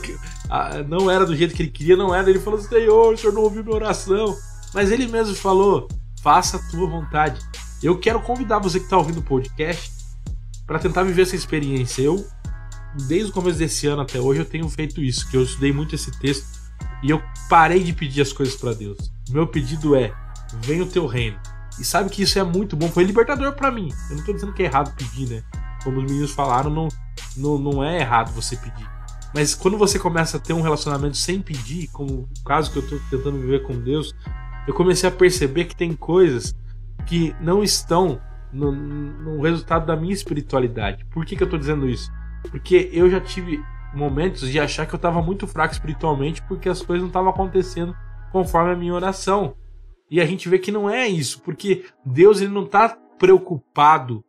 [0.87, 2.29] Não era do jeito que ele queria, não era.
[2.29, 4.37] Ele falou: Senhor, o senhor não ouviu minha oração.
[4.73, 5.87] Mas ele mesmo falou:
[6.21, 7.39] faça a tua vontade.
[7.81, 9.91] Eu quero convidar você que está ouvindo o podcast
[10.67, 12.01] para tentar viver essa experiência.
[12.03, 12.25] Eu,
[13.07, 15.95] desde o começo desse ano até hoje, eu tenho feito isso, que eu estudei muito
[15.95, 16.47] esse texto
[17.03, 19.11] e eu parei de pedir as coisas para Deus.
[19.29, 20.13] Meu pedido é:
[20.61, 21.39] venha o teu reino.
[21.79, 23.89] E sabe que isso é muito bom, foi libertador para mim.
[24.09, 25.43] Eu não tô dizendo que é errado pedir, né?
[25.83, 26.87] Como os meninos falaram, não,
[27.35, 28.87] não, não é errado você pedir.
[29.33, 32.87] Mas quando você começa a ter um relacionamento sem pedir, como o caso que eu
[32.87, 34.13] tô tentando viver com Deus,
[34.67, 36.55] eu comecei a perceber que tem coisas
[37.07, 41.05] que não estão no, no resultado da minha espiritualidade.
[41.05, 42.11] Por que, que eu tô dizendo isso?
[42.49, 46.81] Porque eu já tive momentos de achar que eu estava muito fraco espiritualmente porque as
[46.81, 47.95] coisas não estavam acontecendo
[48.31, 49.55] conforme a minha oração.
[50.09, 54.23] E a gente vê que não é isso, porque Deus ele não está preocupado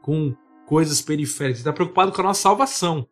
[0.00, 0.34] com
[0.66, 3.06] coisas periféricas, está preocupado com a nossa salvação.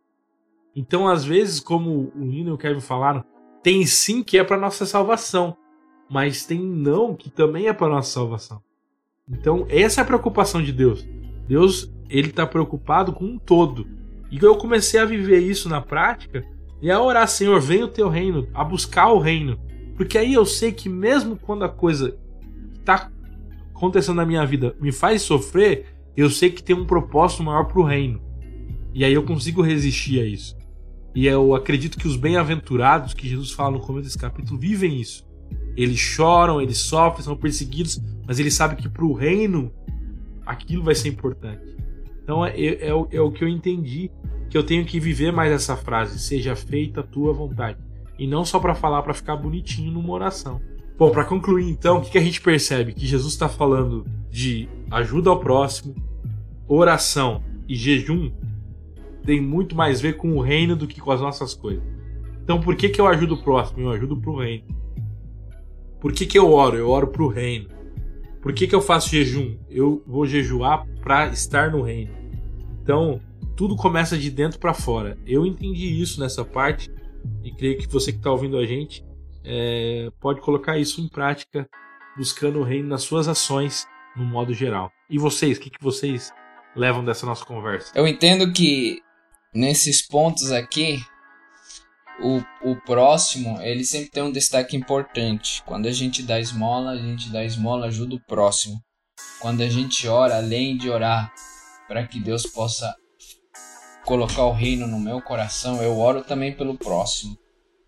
[0.75, 3.25] Então, às vezes, como o Nino e o Kevin falaram,
[3.63, 5.57] tem sim que é para nossa salvação,
[6.11, 8.61] mas tem não que também é para nossa salvação.
[9.29, 11.07] Então, essa é a preocupação de Deus.
[11.47, 13.87] Deus, ele está preocupado com um todo.
[14.29, 16.45] E eu comecei a viver isso na prática
[16.83, 19.57] e a orar, Senhor, vem o teu reino, a buscar o reino.
[19.97, 22.19] Porque aí eu sei que mesmo quando a coisa
[22.81, 23.09] está
[23.73, 27.81] acontecendo na minha vida me faz sofrer, eu sei que tem um propósito maior para
[27.81, 28.21] o reino.
[28.93, 30.57] E aí eu consigo resistir a isso.
[31.15, 35.30] E eu acredito que os bem-aventurados que Jesus fala no começo desse capítulo vivem isso.
[35.77, 39.73] Eles choram, eles sofrem, são perseguidos, mas eles sabem que para o reino
[40.45, 41.63] aquilo vai ser importante.
[42.23, 44.11] Então é, é, é, o, é o que eu entendi
[44.49, 47.79] que eu tenho que viver mais essa frase: seja feita a tua vontade
[48.19, 50.61] e não só para falar para ficar bonitinho numa oração.
[50.99, 52.93] Bom, para concluir então, o que, a gente percebe?
[52.93, 55.95] Que Jesus está falando de ajuda ao próximo,
[56.69, 58.31] oração e jejum
[59.25, 61.83] tem muito mais a ver com o reino do que com as nossas coisas.
[62.43, 63.81] Então, por que, que eu ajudo o próximo?
[63.81, 64.65] Eu ajudo pro reino.
[66.01, 66.77] Por que, que eu oro?
[66.77, 67.69] Eu oro pro reino.
[68.41, 69.59] Por que, que eu faço jejum?
[69.69, 72.13] Eu vou jejuar para estar no reino.
[72.83, 73.21] Então,
[73.55, 75.19] tudo começa de dentro para fora.
[75.27, 76.91] Eu entendi isso nessa parte
[77.45, 79.05] e creio que você que está ouvindo a gente
[79.45, 81.69] é, pode colocar isso em prática,
[82.17, 83.87] buscando o reino nas suas ações,
[84.17, 84.91] no modo geral.
[85.09, 86.33] E vocês, o que, que vocês
[86.75, 87.93] levam dessa nossa conversa?
[87.95, 89.01] Eu entendo que
[89.55, 91.01] nesses pontos aqui,
[92.23, 95.63] o, o próximo, ele sempre tem um destaque importante.
[95.65, 98.81] Quando a gente dá esmola, a gente dá esmola, ajuda o próximo.
[99.41, 101.33] Quando a gente ora, além de orar
[101.89, 102.95] para que Deus possa
[104.05, 107.37] colocar o reino no meu coração, eu oro também pelo próximo.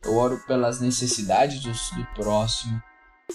[0.05, 2.81] Eu oro pelas necessidades do, do próximo.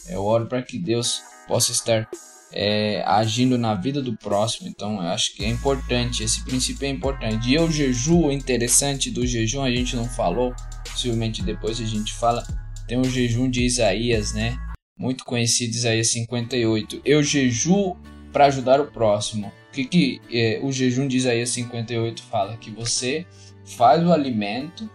[0.10, 2.10] Eu oro para que Deus possa estar
[2.52, 4.68] é, agindo na vida do próximo.
[4.68, 6.24] Então, eu acho que é importante.
[6.24, 7.50] Esse princípio é importante.
[7.50, 10.54] E o jejum, interessante do jejum, a gente não falou.
[10.84, 12.46] Possivelmente depois a gente fala.
[12.88, 14.58] Tem o jejum de Isaías, né?
[14.98, 17.02] Muito conhecido, Isaías 58.
[17.04, 17.98] Eu jejuo
[18.32, 19.52] para ajudar o próximo
[19.84, 22.58] que, que é, o jejum de Isaías 58 fala?
[22.58, 23.26] Que você
[23.66, 24.90] faz o alimento,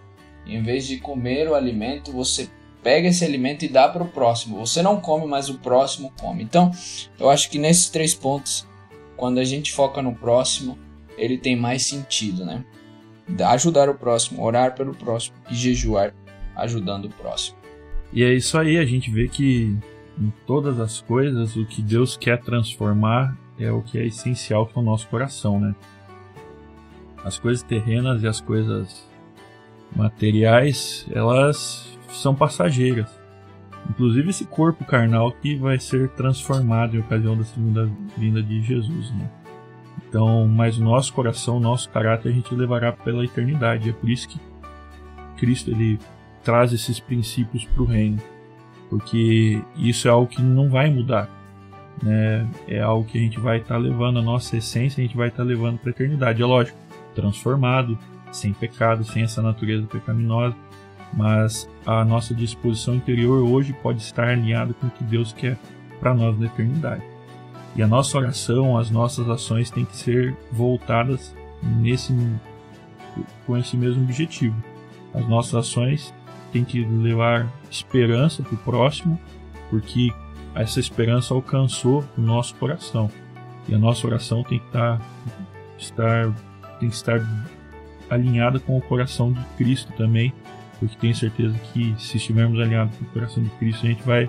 [0.47, 2.49] em vez de comer o alimento, você
[2.83, 4.59] pega esse alimento e dá para o próximo.
[4.59, 6.43] Você não come, mas o próximo come.
[6.43, 6.71] Então,
[7.19, 8.67] eu acho que nesses três pontos,
[9.17, 10.79] quando a gente foca no próximo,
[11.17, 12.65] ele tem mais sentido, né?
[13.47, 16.13] Ajudar o próximo, orar pelo próximo e jejuar
[16.57, 17.57] ajudando o próximo.
[18.13, 19.75] E é isso aí, a gente vê que
[20.19, 24.81] em todas as coisas o que Deus quer transformar é o que é essencial para
[24.81, 25.75] o nosso coração, né?
[27.25, 29.09] As coisas terrenas e as coisas
[29.95, 33.09] materiais, elas são passageiras.
[33.89, 39.11] Inclusive esse corpo carnal que vai ser transformado em ocasião da segunda vinda de Jesus,
[39.13, 39.29] né?
[40.09, 43.91] Então, mas o nosso coração, o nosso caráter a gente levará pela eternidade.
[43.91, 44.39] É por isso que
[45.39, 45.99] Cristo ele
[46.45, 48.19] traz esses princípios para o reino,
[48.91, 51.29] porque isso é algo que não vai mudar,
[52.03, 52.47] né?
[52.69, 55.29] É algo que a gente vai estar tá levando a nossa essência, a gente vai
[55.29, 56.43] estar tá levando para a eternidade.
[56.43, 56.79] É lógico,
[57.15, 57.99] transformado,
[58.31, 60.55] sem pecado, sem essa natureza pecaminosa,
[61.13, 65.59] mas a nossa disposição interior hoje pode estar alinhada com o que Deus quer
[66.01, 67.03] para nós na eternidade.
[67.75, 72.13] E a nossa oração, as nossas ações têm que ser voltadas nesse
[73.47, 74.57] com esse mesmo objetivo.
[75.15, 76.15] As nossas ações
[76.53, 79.19] têm que levar esperança para o próximo,
[79.71, 80.13] porque
[80.55, 83.11] essa esperança alcançou o nosso coração.
[83.69, 85.05] E a nossa oração tem que estar, tá,
[85.79, 86.33] estar,
[86.79, 87.21] tem que estar
[88.11, 90.33] alinhada com o coração de Cristo também,
[90.83, 94.29] porque tenho certeza que se estivermos alinhados com o coração de Cristo, a gente vai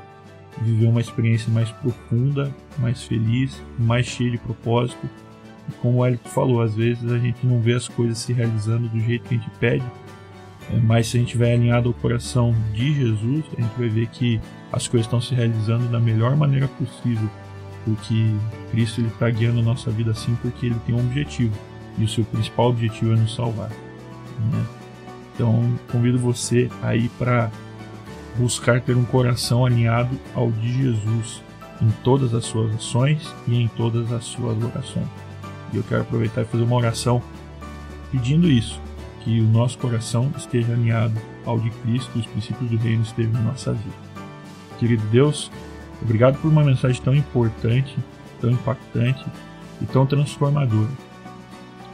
[0.61, 5.09] viver uma experiência mais profunda, mais feliz, mais cheia de propósito.
[5.67, 8.87] E como o Elito falou, às vezes a gente não vê as coisas se realizando
[8.87, 9.85] do jeito que a gente pede,
[10.69, 14.07] é, mas se a gente estiver alinhado ao coração de Jesus, a gente vai ver
[14.09, 14.39] que
[14.71, 17.27] as coisas estão se realizando da melhor maneira possível,
[17.83, 18.31] porque
[18.69, 21.57] Cristo está guiando a nossa vida assim porque ele tem um objetivo,
[21.97, 23.69] e o seu principal objetivo é nos salvar.
[23.69, 24.82] Né?
[25.33, 27.51] Então, convido você aí para
[28.37, 31.43] buscar ter um coração alinhado ao de Jesus
[31.81, 35.07] em todas as suas ações e em todas as suas orações.
[35.71, 37.21] E eu quero aproveitar e fazer uma oração
[38.11, 38.79] pedindo isso,
[39.21, 43.41] que o nosso coração esteja alinhado ao de Cristo os princípios do reino estejam na
[43.41, 43.95] nossa vida.
[44.77, 45.51] Querido Deus,
[46.01, 47.97] obrigado por uma mensagem tão importante,
[48.39, 49.25] tão impactante
[49.81, 50.91] e tão transformadora.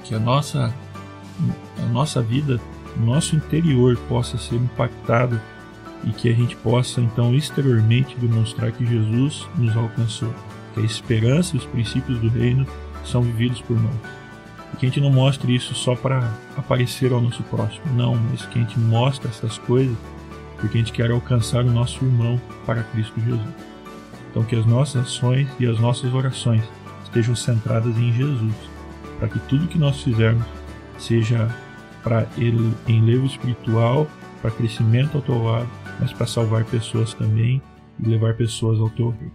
[0.03, 0.73] Que a nossa,
[1.77, 2.59] a nossa vida,
[2.97, 5.39] o nosso interior possa ser impactado
[6.03, 10.33] e que a gente possa então exteriormente demonstrar que Jesus nos alcançou,
[10.73, 12.65] que a esperança e os princípios do reino
[13.03, 13.95] são vividos por nós.
[14.73, 18.45] E que a gente não mostre isso só para aparecer ao nosso próximo, não, mas
[18.45, 19.97] que a gente mostre essas coisas
[20.59, 23.41] porque a gente quer alcançar o nosso irmão para Cristo Jesus.
[24.29, 26.63] Então que as nossas ações e as nossas orações
[27.03, 28.53] estejam centradas em Jesus,
[29.17, 30.45] para que tudo que nós fizermos
[30.97, 31.49] seja
[32.03, 34.07] para ele enlevo espiritual,
[34.41, 35.69] para crescimento ao teu lado
[35.99, 37.61] mas para salvar pessoas também
[37.99, 39.33] e levar pessoas ao teu reino.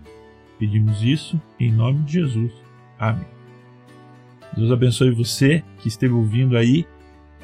[0.59, 2.53] Pedimos isso em nome de Jesus.
[2.99, 3.27] Amém.
[4.57, 6.87] Deus abençoe você que esteve ouvindo aí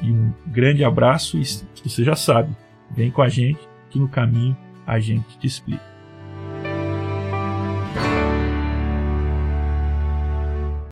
[0.01, 1.43] e um grande abraço e
[1.83, 2.55] você já sabe,
[2.89, 3.59] vem com a gente
[3.89, 4.57] que no caminho
[4.87, 5.90] a gente te explica.